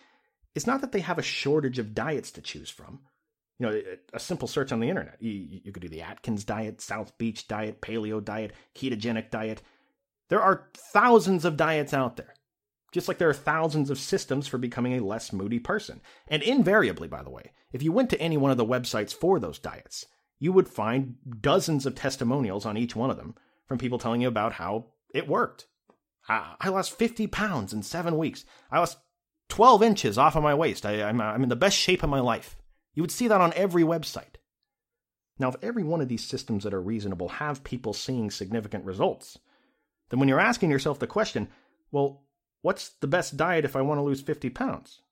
is 0.54 0.66
not 0.66 0.80
that 0.82 0.92
they 0.92 1.00
have 1.00 1.18
a 1.18 1.22
shortage 1.22 1.78
of 1.78 1.94
diets 1.94 2.30
to 2.32 2.42
choose 2.42 2.70
from. 2.70 3.00
You 3.58 3.66
know, 3.66 3.82
a 4.12 4.18
simple 4.18 4.48
search 4.48 4.72
on 4.72 4.80
the 4.80 4.88
internet. 4.88 5.16
You, 5.20 5.60
you 5.64 5.72
could 5.72 5.82
do 5.82 5.88
the 5.88 6.02
Atkins 6.02 6.44
diet, 6.44 6.80
South 6.80 7.16
Beach 7.16 7.48
diet, 7.48 7.80
paleo 7.80 8.22
diet, 8.22 8.52
ketogenic 8.74 9.30
diet. 9.30 9.62
There 10.28 10.42
are 10.42 10.68
thousands 10.74 11.44
of 11.44 11.56
diets 11.56 11.94
out 11.94 12.16
there. 12.16 12.34
Just 12.92 13.08
like 13.08 13.18
there 13.18 13.30
are 13.30 13.34
thousands 13.34 13.88
of 13.88 13.98
systems 13.98 14.46
for 14.46 14.58
becoming 14.58 14.94
a 14.94 15.04
less 15.04 15.32
moody 15.32 15.58
person. 15.58 16.00
And 16.28 16.42
invariably, 16.42 17.08
by 17.08 17.22
the 17.22 17.30
way, 17.30 17.52
if 17.72 17.82
you 17.82 17.92
went 17.92 18.10
to 18.10 18.20
any 18.20 18.36
one 18.36 18.50
of 18.50 18.58
the 18.58 18.66
websites 18.66 19.14
for 19.14 19.40
those 19.40 19.58
diets, 19.58 20.06
you 20.42 20.52
would 20.52 20.68
find 20.68 21.14
dozens 21.40 21.86
of 21.86 21.94
testimonials 21.94 22.66
on 22.66 22.76
each 22.76 22.96
one 22.96 23.10
of 23.10 23.16
them 23.16 23.36
from 23.68 23.78
people 23.78 23.96
telling 23.96 24.20
you 24.20 24.26
about 24.26 24.54
how 24.54 24.86
it 25.14 25.28
worked. 25.28 25.66
I, 26.28 26.68
lost 26.68 26.98
50 26.98 27.28
pounds 27.28 27.72
in 27.72 27.84
seven 27.84 28.18
weeks. 28.18 28.44
I 28.68 28.80
lost 28.80 28.98
12 29.50 29.84
inches 29.84 30.18
off 30.18 30.34
of 30.34 30.42
my 30.42 30.52
waist. 30.52 30.84
I, 30.84 31.04
I'm, 31.04 31.20
I'm 31.20 31.44
in 31.44 31.48
the 31.48 31.54
best 31.54 31.76
shape 31.76 32.02
of 32.02 32.10
my 32.10 32.18
life. 32.18 32.56
You 32.92 33.04
would 33.04 33.12
see 33.12 33.28
that 33.28 33.40
on 33.40 33.52
every 33.54 33.84
website. 33.84 34.34
Now, 35.38 35.48
if 35.48 35.54
every 35.62 35.84
one 35.84 36.00
of 36.00 36.08
these 36.08 36.26
systems 36.26 36.64
that 36.64 36.74
are 36.74 36.82
reasonable 36.82 37.28
have 37.28 37.62
people 37.62 37.92
seeing 37.92 38.28
significant 38.28 38.84
results, 38.84 39.38
then 40.10 40.18
when 40.18 40.28
you're 40.28 40.40
asking 40.40 40.72
yourself 40.72 40.98
the 40.98 41.06
question, 41.06 41.50
well, 41.92 42.24
what's 42.62 42.88
the 43.00 43.06
best 43.06 43.36
diet 43.36 43.64
if 43.64 43.76
I 43.76 43.82
want 43.82 43.98
to 43.98 44.02
lose 44.02 44.20
50 44.20 44.50
pounds? 44.50 45.02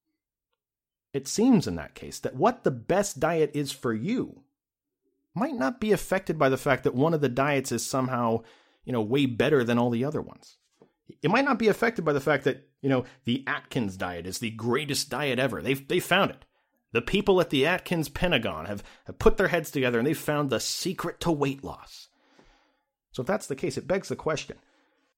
It 1.12 1.28
seems 1.28 1.68
in 1.68 1.76
that 1.76 1.94
case 1.94 2.18
that 2.18 2.34
what 2.34 2.64
the 2.64 2.72
best 2.72 3.20
diet 3.20 3.52
is 3.54 3.70
for 3.70 3.94
you 3.94 4.42
might 5.34 5.54
not 5.54 5.80
be 5.80 5.92
affected 5.92 6.38
by 6.38 6.48
the 6.48 6.56
fact 6.56 6.84
that 6.84 6.94
one 6.94 7.14
of 7.14 7.20
the 7.20 7.28
diets 7.28 7.72
is 7.72 7.86
somehow, 7.86 8.42
you 8.84 8.92
know, 8.92 9.02
way 9.02 9.26
better 9.26 9.64
than 9.64 9.78
all 9.78 9.90
the 9.90 10.04
other 10.04 10.20
ones. 10.20 10.58
It 11.22 11.30
might 11.30 11.44
not 11.44 11.58
be 11.58 11.68
affected 11.68 12.04
by 12.04 12.12
the 12.12 12.20
fact 12.20 12.44
that, 12.44 12.68
you 12.80 12.88
know, 12.88 13.04
the 13.24 13.44
Atkins 13.46 13.96
diet 13.96 14.26
is 14.26 14.38
the 14.38 14.50
greatest 14.50 15.10
diet 15.10 15.38
ever. 15.38 15.62
They've, 15.62 15.86
they 15.86 16.00
found 16.00 16.30
it. 16.30 16.44
The 16.92 17.02
people 17.02 17.40
at 17.40 17.50
the 17.50 17.66
Atkins 17.66 18.08
Pentagon 18.08 18.66
have, 18.66 18.82
have 19.06 19.18
put 19.18 19.36
their 19.36 19.48
heads 19.48 19.70
together 19.70 19.98
and 19.98 20.06
they've 20.06 20.18
found 20.18 20.50
the 20.50 20.60
secret 20.60 21.20
to 21.20 21.30
weight 21.30 21.62
loss. 21.62 22.08
So 23.12 23.22
if 23.22 23.26
that's 23.26 23.46
the 23.46 23.56
case, 23.56 23.76
it 23.76 23.86
begs 23.86 24.08
the 24.08 24.16
question 24.16 24.56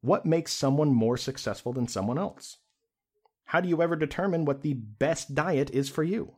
what 0.01 0.27
makes 0.27 0.53
someone 0.53 0.93
more 0.93 1.17
successful 1.17 1.73
than 1.73 1.89
someone 1.89 2.19
else? 2.19 2.59
How 3.45 3.61
do 3.61 3.69
you 3.69 3.81
ever 3.83 3.97
determine 3.97 4.45
what 4.45 4.63
the 4.63 4.75
best 4.75 5.35
diet 5.35 5.71
is 5.71 5.89
for 5.89 6.03
you? 6.03 6.35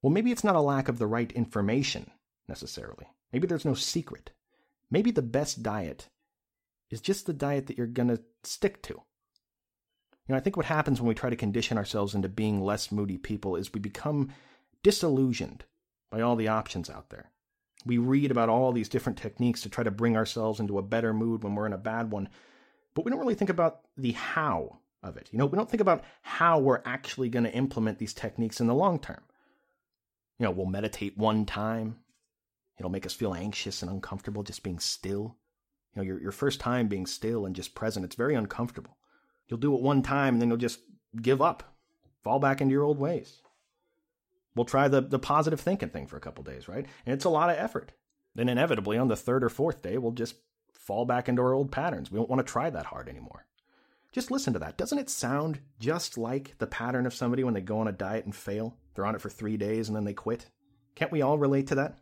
Well, 0.00 0.12
maybe 0.12 0.30
it's 0.30 0.44
not 0.44 0.54
a 0.54 0.60
lack 0.60 0.88
of 0.88 0.98
the 0.98 1.06
right 1.06 1.32
information 1.32 2.10
necessarily. 2.48 3.06
Maybe 3.32 3.46
there's 3.46 3.64
no 3.64 3.74
secret. 3.74 4.30
Maybe 4.90 5.10
the 5.10 5.22
best 5.22 5.62
diet 5.62 6.08
is 6.90 7.00
just 7.00 7.26
the 7.26 7.32
diet 7.32 7.66
that 7.66 7.76
you're 7.76 7.86
going 7.86 8.08
to 8.08 8.22
stick 8.44 8.82
to. 8.82 8.94
You 8.94 10.32
know, 10.32 10.36
I 10.36 10.40
think 10.40 10.56
what 10.56 10.66
happens 10.66 11.00
when 11.00 11.08
we 11.08 11.14
try 11.14 11.30
to 11.30 11.36
condition 11.36 11.78
ourselves 11.78 12.14
into 12.14 12.28
being 12.28 12.60
less 12.60 12.90
moody 12.90 13.18
people 13.18 13.56
is 13.56 13.72
we 13.72 13.80
become 13.80 14.30
disillusioned 14.82 15.64
by 16.10 16.20
all 16.20 16.36
the 16.36 16.48
options 16.48 16.90
out 16.90 17.10
there. 17.10 17.30
We 17.84 17.98
read 17.98 18.30
about 18.30 18.48
all 18.48 18.72
these 18.72 18.88
different 18.88 19.18
techniques 19.18 19.60
to 19.62 19.68
try 19.68 19.84
to 19.84 19.90
bring 19.90 20.16
ourselves 20.16 20.58
into 20.58 20.78
a 20.78 20.82
better 20.82 21.12
mood 21.12 21.44
when 21.44 21.54
we're 21.54 21.66
in 21.66 21.72
a 21.72 21.78
bad 21.78 22.10
one, 22.10 22.28
but 22.94 23.04
we 23.04 23.10
don't 23.10 23.20
really 23.20 23.34
think 23.34 23.50
about 23.50 23.82
the 23.96 24.12
how 24.12 24.78
of 25.02 25.16
it. 25.16 25.28
You 25.30 25.38
know, 25.38 25.46
we 25.46 25.56
don't 25.56 25.70
think 25.70 25.80
about 25.80 26.02
how 26.22 26.58
we're 26.58 26.82
actually 26.84 27.28
going 27.28 27.44
to 27.44 27.54
implement 27.54 27.98
these 27.98 28.14
techniques 28.14 28.60
in 28.60 28.66
the 28.66 28.74
long 28.74 28.98
term. 28.98 29.22
You 30.38 30.44
know, 30.44 30.50
we'll 30.50 30.66
meditate 30.66 31.16
one 31.16 31.46
time, 31.46 31.98
It'll 32.78 32.90
make 32.90 33.06
us 33.06 33.14
feel 33.14 33.34
anxious 33.34 33.82
and 33.82 33.90
uncomfortable 33.90 34.42
just 34.42 34.62
being 34.62 34.78
still. 34.78 35.36
You 35.94 36.02
know, 36.02 36.02
your, 36.02 36.20
your 36.20 36.32
first 36.32 36.60
time 36.60 36.88
being 36.88 37.06
still 37.06 37.46
and 37.46 37.56
just 37.56 37.74
present, 37.74 38.04
it's 38.04 38.16
very 38.16 38.34
uncomfortable. 38.34 38.96
You'll 39.48 39.60
do 39.60 39.74
it 39.74 39.80
one 39.80 40.02
time 40.02 40.34
and 40.34 40.42
then 40.42 40.48
you'll 40.48 40.58
just 40.58 40.80
give 41.20 41.40
up, 41.40 41.76
fall 42.22 42.38
back 42.38 42.60
into 42.60 42.72
your 42.72 42.84
old 42.84 42.98
ways. 42.98 43.40
We'll 44.54 44.64
try 44.66 44.88
the, 44.88 45.00
the 45.00 45.18
positive 45.18 45.60
thinking 45.60 45.90
thing 45.90 46.06
for 46.06 46.16
a 46.16 46.20
couple 46.20 46.42
days, 46.44 46.68
right? 46.68 46.86
And 47.04 47.14
it's 47.14 47.24
a 47.24 47.30
lot 47.30 47.50
of 47.50 47.56
effort. 47.56 47.92
Then 48.34 48.48
inevitably 48.48 48.98
on 48.98 49.08
the 49.08 49.16
third 49.16 49.44
or 49.44 49.48
fourth 49.48 49.82
day, 49.82 49.98
we'll 49.98 50.12
just 50.12 50.36
fall 50.72 51.04
back 51.04 51.28
into 51.28 51.42
our 51.42 51.54
old 51.54 51.72
patterns. 51.72 52.10
We 52.10 52.18
don't 52.18 52.28
want 52.30 52.46
to 52.46 52.50
try 52.50 52.70
that 52.70 52.86
hard 52.86 53.08
anymore. 53.08 53.46
Just 54.12 54.30
listen 54.30 54.52
to 54.54 54.58
that. 54.60 54.78
Doesn't 54.78 54.98
it 54.98 55.10
sound 55.10 55.60
just 55.78 56.16
like 56.16 56.56
the 56.58 56.66
pattern 56.66 57.06
of 57.06 57.14
somebody 57.14 57.44
when 57.44 57.54
they 57.54 57.60
go 57.60 57.80
on 57.80 57.88
a 57.88 57.92
diet 57.92 58.24
and 58.24 58.34
fail? 58.34 58.76
They're 58.94 59.04
on 59.04 59.14
it 59.14 59.20
for 59.20 59.28
three 59.28 59.56
days 59.56 59.88
and 59.88 59.96
then 59.96 60.04
they 60.04 60.14
quit. 60.14 60.46
Can't 60.94 61.12
we 61.12 61.22
all 61.22 61.38
relate 61.38 61.66
to 61.68 61.74
that? 61.74 61.98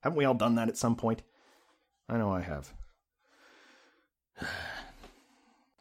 Haven't 0.00 0.18
we 0.18 0.24
all 0.24 0.34
done 0.34 0.54
that 0.56 0.68
at 0.68 0.76
some 0.76 0.96
point? 0.96 1.22
I 2.08 2.16
know 2.16 2.30
I 2.30 2.40
have. 2.40 2.72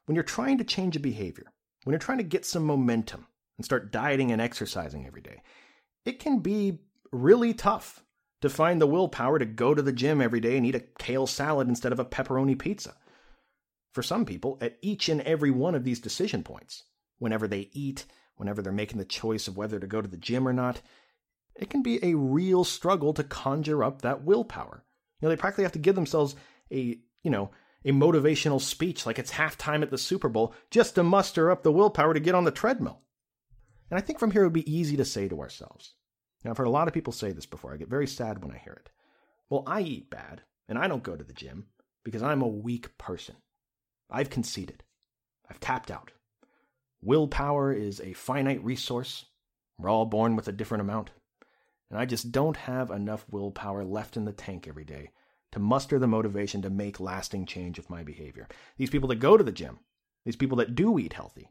When 0.05 0.15
you're 0.15 0.23
trying 0.23 0.57
to 0.59 0.63
change 0.63 0.95
a 0.95 1.01
behavior, 1.01 1.51
when 1.83 1.91
you're 1.91 1.99
trying 1.99 2.19
to 2.19 2.23
get 2.23 2.45
some 2.45 2.63
momentum 2.63 3.27
and 3.57 3.65
start 3.65 3.91
dieting 3.91 4.31
and 4.31 4.41
exercising 4.41 5.05
every 5.05 5.19
day, 5.19 5.41
it 6.05 6.19
can 6.19 6.39
be 6.39 6.79
really 7.11 7.53
tough 7.53 8.05
to 8.41 8.49
find 8.49 8.79
the 8.79 8.87
willpower 8.87 9.37
to 9.37 9.45
go 9.45 9.73
to 9.73 9.81
the 9.81 9.91
gym 9.91 10.21
every 10.21 10.39
day 10.39 10.55
and 10.55 10.65
eat 10.65 10.75
a 10.75 10.83
kale 10.97 11.27
salad 11.27 11.67
instead 11.67 11.91
of 11.91 11.99
a 11.99 12.05
pepperoni 12.05 12.57
pizza. 12.57 12.95
For 13.91 14.03
some 14.03 14.25
people, 14.25 14.57
at 14.61 14.77
each 14.81 15.09
and 15.09 15.21
every 15.21 15.51
one 15.51 15.75
of 15.75 15.83
these 15.83 15.99
decision 15.99 16.43
points, 16.43 16.83
whenever 17.19 17.47
they 17.47 17.69
eat, 17.73 18.05
whenever 18.35 18.61
they're 18.61 18.71
making 18.71 18.99
the 18.99 19.05
choice 19.05 19.47
of 19.47 19.57
whether 19.57 19.79
to 19.79 19.87
go 19.87 20.01
to 20.01 20.07
the 20.07 20.17
gym 20.17 20.47
or 20.47 20.53
not, 20.53 20.81
it 21.57 21.69
can 21.69 21.81
be 21.81 22.03
a 22.03 22.15
real 22.15 22.63
struggle 22.63 23.13
to 23.13 23.23
conjure 23.23 23.83
up 23.83 24.01
that 24.01 24.23
willpower. 24.23 24.83
You 25.19 25.25
know, 25.25 25.29
they 25.29 25.39
practically 25.39 25.63
have 25.63 25.73
to 25.73 25.79
give 25.79 25.95
themselves 25.95 26.35
a, 26.71 26.99
you 27.23 27.31
know, 27.31 27.51
a 27.85 27.91
motivational 27.91 28.61
speech 28.61 29.05
like 29.05 29.19
it's 29.19 29.31
halftime 29.31 29.81
at 29.81 29.89
the 29.89 29.97
Super 29.97 30.29
Bowl 30.29 30.53
just 30.69 30.95
to 30.95 31.03
muster 31.03 31.49
up 31.49 31.63
the 31.63 31.71
willpower 31.71 32.13
to 32.13 32.19
get 32.19 32.35
on 32.35 32.43
the 32.43 32.51
treadmill. 32.51 33.01
And 33.89 33.97
I 33.97 34.01
think 34.01 34.19
from 34.19 34.31
here 34.31 34.43
it 34.43 34.47
would 34.47 34.53
be 34.53 34.71
easy 34.71 34.97
to 34.97 35.05
say 35.05 35.27
to 35.27 35.39
ourselves. 35.39 35.93
Now, 36.43 36.51
I've 36.51 36.57
heard 36.57 36.67
a 36.67 36.71
lot 36.71 36.87
of 36.87 36.93
people 36.93 37.13
say 37.13 37.31
this 37.31 37.45
before. 37.45 37.73
I 37.73 37.77
get 37.77 37.89
very 37.89 38.07
sad 38.07 38.43
when 38.43 38.51
I 38.51 38.57
hear 38.57 38.73
it. 38.73 38.89
Well, 39.49 39.63
I 39.65 39.81
eat 39.81 40.09
bad, 40.09 40.41
and 40.67 40.77
I 40.77 40.87
don't 40.87 41.03
go 41.03 41.15
to 41.15 41.23
the 41.23 41.33
gym 41.33 41.67
because 42.03 42.21
I'm 42.21 42.41
a 42.41 42.47
weak 42.47 42.97
person. 42.97 43.35
I've 44.09 44.29
conceded. 44.29 44.83
I've 45.49 45.59
tapped 45.59 45.89
out. 45.89 46.11
Willpower 47.01 47.71
is 47.71 48.01
a 48.01 48.13
finite 48.13 48.63
resource. 48.63 49.25
We're 49.77 49.89
all 49.89 50.05
born 50.05 50.35
with 50.35 50.47
a 50.47 50.51
different 50.51 50.81
amount 50.81 51.11
and 51.89 51.99
I 51.99 52.05
just 52.05 52.31
don't 52.31 52.57
have 52.57 52.91
enough 52.91 53.25
willpower 53.29 53.83
left 53.83 54.17
in 54.17 54.25
the 54.25 54.33
tank 54.33 54.67
every 54.67 54.85
day 54.85 55.11
to 55.51 55.59
muster 55.59 55.97
the 55.97 56.07
motivation 56.07 56.61
to 56.61 56.69
make 56.69 56.99
lasting 56.99 57.45
change 57.45 57.77
with 57.77 57.89
my 57.89 58.03
behavior. 58.03 58.47
These 58.77 58.89
people 58.89 59.07
that 59.09 59.15
go 59.15 59.37
to 59.37 59.43
the 59.43 59.51
gym, 59.51 59.79
these 60.25 60.35
people 60.35 60.57
that 60.57 60.75
do 60.75 60.99
eat 60.99 61.13
healthy, 61.13 61.49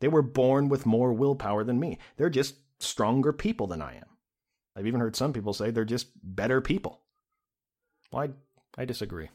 they 0.00 0.08
were 0.08 0.22
born 0.22 0.68
with 0.68 0.86
more 0.86 1.12
willpower 1.12 1.64
than 1.64 1.80
me. 1.80 1.98
They're 2.16 2.30
just 2.30 2.56
stronger 2.78 3.32
people 3.32 3.66
than 3.66 3.82
I 3.82 3.96
am. 3.96 4.06
I've 4.76 4.86
even 4.86 5.00
heard 5.00 5.16
some 5.16 5.32
people 5.32 5.52
say 5.52 5.70
they're 5.70 5.84
just 5.84 6.08
better 6.22 6.60
people. 6.60 7.00
Well, 8.12 8.28
I, 8.76 8.82
I 8.82 8.84
disagree. 8.84 9.28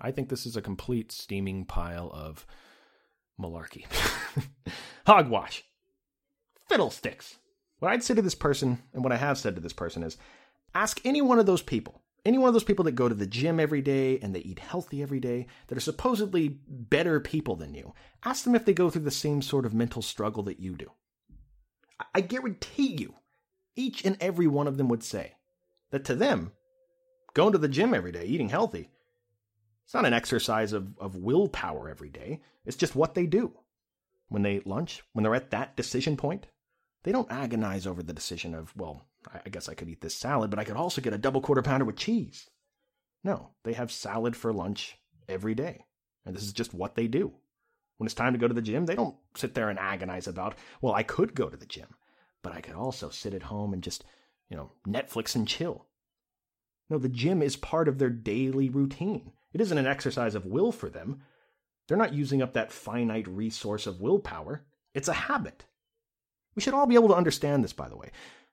I 0.00 0.10
think 0.10 0.28
this 0.28 0.44
is 0.44 0.56
a 0.56 0.62
complete 0.62 1.12
steaming 1.12 1.64
pile 1.64 2.10
of 2.12 2.46
malarkey. 3.40 3.86
Hogwash. 5.06 5.64
Fiddlesticks. 6.68 7.38
What 7.82 7.90
I'd 7.90 8.04
say 8.04 8.14
to 8.14 8.22
this 8.22 8.36
person, 8.36 8.80
and 8.94 9.02
what 9.02 9.12
I 9.12 9.16
have 9.16 9.38
said 9.38 9.56
to 9.56 9.60
this 9.60 9.72
person, 9.72 10.04
is 10.04 10.16
ask 10.72 11.00
any 11.04 11.20
one 11.20 11.40
of 11.40 11.46
those 11.46 11.62
people, 11.62 12.00
any 12.24 12.38
one 12.38 12.46
of 12.46 12.54
those 12.54 12.62
people 12.62 12.84
that 12.84 12.92
go 12.92 13.08
to 13.08 13.14
the 13.14 13.26
gym 13.26 13.58
every 13.58 13.82
day 13.82 14.20
and 14.20 14.32
they 14.32 14.38
eat 14.38 14.60
healthy 14.60 15.02
every 15.02 15.18
day, 15.18 15.48
that 15.66 15.76
are 15.76 15.80
supposedly 15.80 16.60
better 16.68 17.18
people 17.18 17.56
than 17.56 17.74
you, 17.74 17.92
ask 18.24 18.44
them 18.44 18.54
if 18.54 18.64
they 18.64 18.72
go 18.72 18.88
through 18.88 19.02
the 19.02 19.10
same 19.10 19.42
sort 19.42 19.66
of 19.66 19.74
mental 19.74 20.00
struggle 20.00 20.44
that 20.44 20.60
you 20.60 20.76
do. 20.76 20.92
I 22.14 22.20
guarantee 22.20 22.98
you, 23.00 23.16
each 23.74 24.04
and 24.04 24.16
every 24.20 24.46
one 24.46 24.68
of 24.68 24.76
them 24.76 24.86
would 24.86 25.02
say 25.02 25.32
that 25.90 26.04
to 26.04 26.14
them, 26.14 26.52
going 27.34 27.50
to 27.50 27.58
the 27.58 27.66
gym 27.66 27.94
every 27.94 28.12
day, 28.12 28.26
eating 28.26 28.50
healthy, 28.50 28.90
it's 29.84 29.94
not 29.94 30.06
an 30.06 30.14
exercise 30.14 30.72
of, 30.72 30.96
of 31.00 31.16
willpower 31.16 31.88
every 31.88 32.10
day. 32.10 32.42
It's 32.64 32.76
just 32.76 32.94
what 32.94 33.16
they 33.16 33.26
do. 33.26 33.58
When 34.28 34.42
they 34.42 34.54
eat 34.58 34.68
lunch, 34.68 35.02
when 35.14 35.24
they're 35.24 35.34
at 35.34 35.50
that 35.50 35.74
decision 35.74 36.16
point, 36.16 36.46
they 37.02 37.12
don't 37.12 37.30
agonize 37.30 37.86
over 37.86 38.02
the 38.02 38.12
decision 38.12 38.54
of, 38.54 38.76
well, 38.76 39.06
I 39.44 39.48
guess 39.48 39.68
I 39.68 39.74
could 39.74 39.88
eat 39.88 40.00
this 40.00 40.14
salad, 40.14 40.50
but 40.50 40.58
I 40.58 40.64
could 40.64 40.76
also 40.76 41.00
get 41.00 41.12
a 41.12 41.18
double 41.18 41.40
quarter 41.40 41.62
pounder 41.62 41.84
with 41.84 41.96
cheese. 41.96 42.48
No, 43.24 43.50
they 43.64 43.72
have 43.72 43.92
salad 43.92 44.36
for 44.36 44.52
lunch 44.52 44.98
every 45.28 45.54
day. 45.54 45.86
And 46.24 46.34
this 46.34 46.42
is 46.42 46.52
just 46.52 46.74
what 46.74 46.94
they 46.94 47.06
do. 47.06 47.32
When 47.96 48.06
it's 48.06 48.14
time 48.14 48.32
to 48.32 48.38
go 48.38 48.48
to 48.48 48.54
the 48.54 48.62
gym, 48.62 48.86
they 48.86 48.94
don't 48.94 49.16
sit 49.36 49.54
there 49.54 49.70
and 49.70 49.78
agonize 49.78 50.26
about, 50.26 50.56
well, 50.80 50.94
I 50.94 51.02
could 51.02 51.34
go 51.34 51.48
to 51.48 51.56
the 51.56 51.66
gym, 51.66 51.88
but 52.42 52.52
I 52.52 52.60
could 52.60 52.74
also 52.74 53.10
sit 53.10 53.34
at 53.34 53.44
home 53.44 53.72
and 53.72 53.82
just, 53.82 54.04
you 54.48 54.56
know, 54.56 54.72
Netflix 54.86 55.36
and 55.36 55.46
chill. 55.46 55.86
No, 56.90 56.98
the 56.98 57.08
gym 57.08 57.42
is 57.42 57.56
part 57.56 57.88
of 57.88 57.98
their 57.98 58.10
daily 58.10 58.68
routine. 58.68 59.32
It 59.52 59.60
isn't 59.60 59.78
an 59.78 59.86
exercise 59.86 60.34
of 60.34 60.46
will 60.46 60.72
for 60.72 60.88
them. 60.88 61.22
They're 61.86 61.96
not 61.96 62.14
using 62.14 62.42
up 62.42 62.52
that 62.54 62.72
finite 62.72 63.28
resource 63.28 63.86
of 63.86 64.00
willpower. 64.00 64.64
It's 64.94 65.08
a 65.08 65.12
habit. 65.12 65.64
We 66.54 66.62
should 66.62 66.74
all 66.74 66.86
be 66.86 66.94
able 66.94 67.08
to 67.08 67.14
understand 67.14 67.64
this, 67.64 67.72
by 67.72 67.88
the 67.88 67.96
way. 67.96 68.10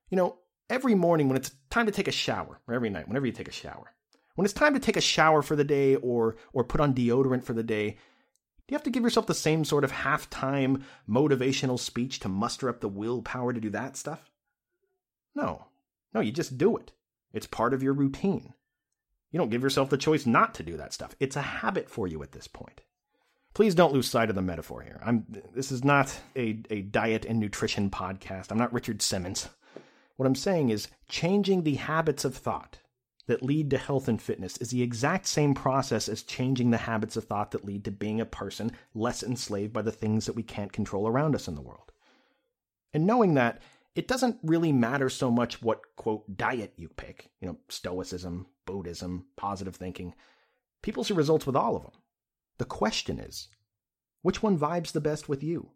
You 0.10 0.18
know, 0.18 0.38
every 0.70 0.96
morning 0.96 1.28
when 1.28 1.38
it's 1.38 1.52
time 1.70 1.86
to 1.86 1.92
take 1.92 2.08
a 2.08 2.12
shower, 2.12 2.60
or 2.68 2.74
every 2.74 2.90
night, 2.90 3.08
whenever 3.08 3.26
you 3.26 3.32
take 3.32 3.48
a 3.48 3.52
shower, 3.52 3.94
when 4.36 4.46
it's 4.46 4.54
time 4.54 4.74
to 4.74 4.80
take 4.80 4.98
a 4.98 5.02
shower 5.02 5.42
for 5.42 5.56
the 5.56 5.64
day 5.64 5.96
or 5.96 6.38
or 6.54 6.64
put 6.64 6.82
on 6.82 6.94
deodorant 6.94 7.44
for 7.44 7.54
the 7.54 7.64
day, 7.64 7.92
do 7.92 8.74
you 8.74 8.76
have 8.76 8.84
to 8.84 8.92
give 8.92 9.04
yourself 9.04 9.28
the 9.28 9.34
same 9.34 9.66
sort 9.66 9.84
of 9.84 9.92
halftime 9.92 10.84
motivational 11.10 11.80
speech 11.80 12.20
to 12.20 12.30
muster 12.30 12.70
up 12.70 12.80
the 12.80 12.88
willpower 12.88 13.52
to 13.52 13.60
do 13.60 13.70
that 13.72 13.98
stuff? 13.98 14.30
No. 15.36 15.66
No, 16.14 16.22
you 16.22 16.32
just 16.32 16.58
do 16.58 16.78
it. 16.78 16.92
It's 17.34 17.48
part 17.48 17.74
of 17.74 17.84
your 17.84 17.94
routine. 17.94 18.54
You 19.32 19.38
don't 19.38 19.50
give 19.50 19.62
yourself 19.62 19.90
the 19.90 19.98
choice 19.98 20.26
not 20.26 20.54
to 20.56 20.64
do 20.64 20.78
that 20.78 20.94
stuff. 20.94 21.16
It's 21.20 21.36
a 21.36 21.42
habit 21.42 21.90
for 21.90 22.08
you 22.08 22.24
at 22.24 22.32
this 22.32 22.48
point. 22.48 22.82
Please 23.60 23.76
don't 23.76 23.92
lose 23.92 24.10
sight 24.10 24.30
of 24.30 24.38
the 24.38 24.42
metaphor 24.42 24.82
here. 24.84 25.02
I'm 25.04 25.26
this 25.54 25.70
is 25.70 25.84
not 25.84 26.18
a, 26.34 26.62
a 26.70 26.82
diet 26.82 27.26
and 27.26 27.42
nutrition 27.42 27.90
podcast. 27.90 28.52
I'm 28.52 28.58
not 28.58 28.72
Richard 28.72 29.02
Simmons. 29.02 29.50
What 30.16 30.26
I'm 30.26 30.34
saying 30.34 30.70
is 30.70 30.88
changing 31.10 31.64
the 31.64 31.76
habits 31.76 32.24
of 32.24 32.34
thought 32.38 32.80
that 33.28 33.44
lead 33.44 33.70
to 33.72 33.78
health 33.78 34.08
and 34.08 34.22
fitness 34.22 34.56
is 34.60 34.70
the 34.70 34.82
exact 34.82 35.28
same 35.28 35.54
process 35.54 36.08
as 36.08 36.24
changing 36.24 36.72
the 36.72 36.78
habits 36.78 37.18
of 37.18 37.26
thought 37.26 37.52
that 37.52 37.66
lead 37.66 37.84
to 37.84 37.92
being 37.92 38.22
a 38.22 38.26
person 38.26 38.72
less 38.96 39.24
enslaved 39.24 39.74
by 39.74 39.82
the 39.82 39.92
things 39.92 40.26
that 40.26 40.38
we 40.38 40.44
can't 40.44 40.72
control 40.72 41.06
around 41.06 41.36
us 41.36 41.50
in 41.50 41.56
the 41.56 41.62
world. 41.62 41.92
And 42.94 43.06
knowing 43.06 43.34
that, 43.34 43.62
it 43.94 44.08
doesn't 44.08 44.40
really 44.42 44.72
matter 44.72 45.10
so 45.10 45.30
much 45.30 45.62
what, 45.62 45.82
quote, 45.98 46.38
diet 46.38 46.72
you 46.78 46.88
pick, 46.88 47.30
you 47.42 47.50
know, 47.50 47.58
Stoicism, 47.68 48.46
Buddhism, 48.66 49.26
positive 49.36 49.76
thinking. 49.76 50.16
People 50.82 51.04
see 51.04 51.14
results 51.14 51.46
with 51.46 51.58
all 51.58 51.76
of 51.76 51.84
them. 51.84 51.92
The 52.60 52.66
question 52.66 53.20
is, 53.20 53.48
which 54.22 54.44
one 54.44 54.60
vibes 54.60 54.92
the 54.92 55.02
best 55.02 55.28
with 55.28 55.42
you? 55.42 55.72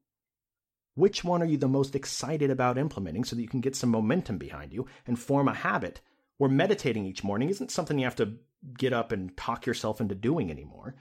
Which 0.96 1.24
one 1.24 1.42
are 1.42 1.46
you 1.46 1.58
the 1.58 1.68
most 1.68 1.96
excited 1.96 2.52
about 2.52 2.78
implementing 2.78 3.24
so 3.24 3.36
that 3.36 3.42
you 3.42 3.48
can 3.48 3.62
get 3.62 3.76
some 3.76 3.90
momentum 3.90 4.38
behind 4.38 4.72
you 4.72 4.86
and 5.08 5.18
form 5.18 5.48
a 5.48 5.54
habit 5.54 6.02
where 6.38 6.50
meditating 6.50 7.06
each 7.06 7.24
morning 7.24 7.50
isn't 7.50 7.72
something 7.72 7.98
you 7.98 8.04
have 8.04 8.18
to 8.18 8.34
get 8.78 8.94
up 8.94 9.12
and 9.12 9.36
talk 9.36 9.66
yourself 9.66 10.02
into 10.02 10.14
doing 10.14 10.52
anymore? 10.52 10.96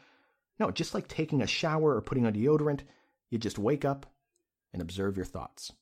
No, 0.59 0.71
just 0.71 0.95
like 0.95 1.09
taking 1.09 1.43
a 1.43 1.47
shower 1.47 1.97
or 1.97 2.01
putting 2.01 2.25
on 2.25 2.33
deodorant, 2.33 2.83
you 3.29 3.39
just 3.39 3.59
wake 3.59 3.85
up 3.85 4.07
and 4.73 4.81
observe 4.81 5.17
your 5.17 5.27
thoughts. 5.27 5.73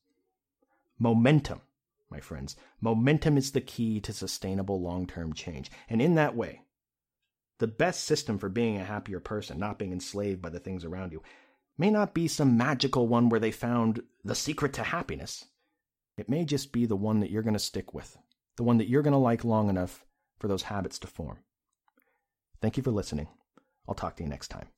Momentum, 0.98 1.60
my 2.10 2.20
friends, 2.20 2.56
momentum 2.80 3.36
is 3.36 3.52
the 3.52 3.60
key 3.60 4.00
to 4.00 4.12
sustainable 4.12 4.80
long 4.80 5.06
term 5.06 5.34
change. 5.34 5.70
And 5.88 6.00
in 6.00 6.14
that 6.14 6.34
way, 6.34 6.62
the 7.60 7.66
best 7.66 8.04
system 8.04 8.38
for 8.38 8.48
being 8.48 8.78
a 8.78 8.84
happier 8.84 9.20
person, 9.20 9.58
not 9.58 9.78
being 9.78 9.92
enslaved 9.92 10.42
by 10.42 10.48
the 10.48 10.58
things 10.58 10.84
around 10.84 11.12
you, 11.12 11.22
may 11.78 11.90
not 11.90 12.14
be 12.14 12.26
some 12.26 12.56
magical 12.56 13.06
one 13.06 13.28
where 13.28 13.38
they 13.38 13.52
found 13.52 14.02
the 14.24 14.34
secret 14.34 14.72
to 14.72 14.82
happiness. 14.82 15.44
It 16.16 16.28
may 16.28 16.44
just 16.44 16.72
be 16.72 16.86
the 16.86 16.96
one 16.96 17.20
that 17.20 17.30
you're 17.30 17.42
going 17.42 17.54
to 17.54 17.60
stick 17.60 17.94
with, 17.94 18.16
the 18.56 18.64
one 18.64 18.78
that 18.78 18.88
you're 18.88 19.02
going 19.02 19.12
to 19.12 19.18
like 19.18 19.44
long 19.44 19.70
enough 19.70 20.04
for 20.38 20.48
those 20.48 20.64
habits 20.64 20.98
to 21.00 21.06
form. 21.06 21.38
Thank 22.60 22.76
you 22.76 22.82
for 22.82 22.90
listening. 22.90 23.28
I'll 23.86 23.94
talk 23.94 24.16
to 24.16 24.22
you 24.22 24.28
next 24.28 24.48
time. 24.48 24.68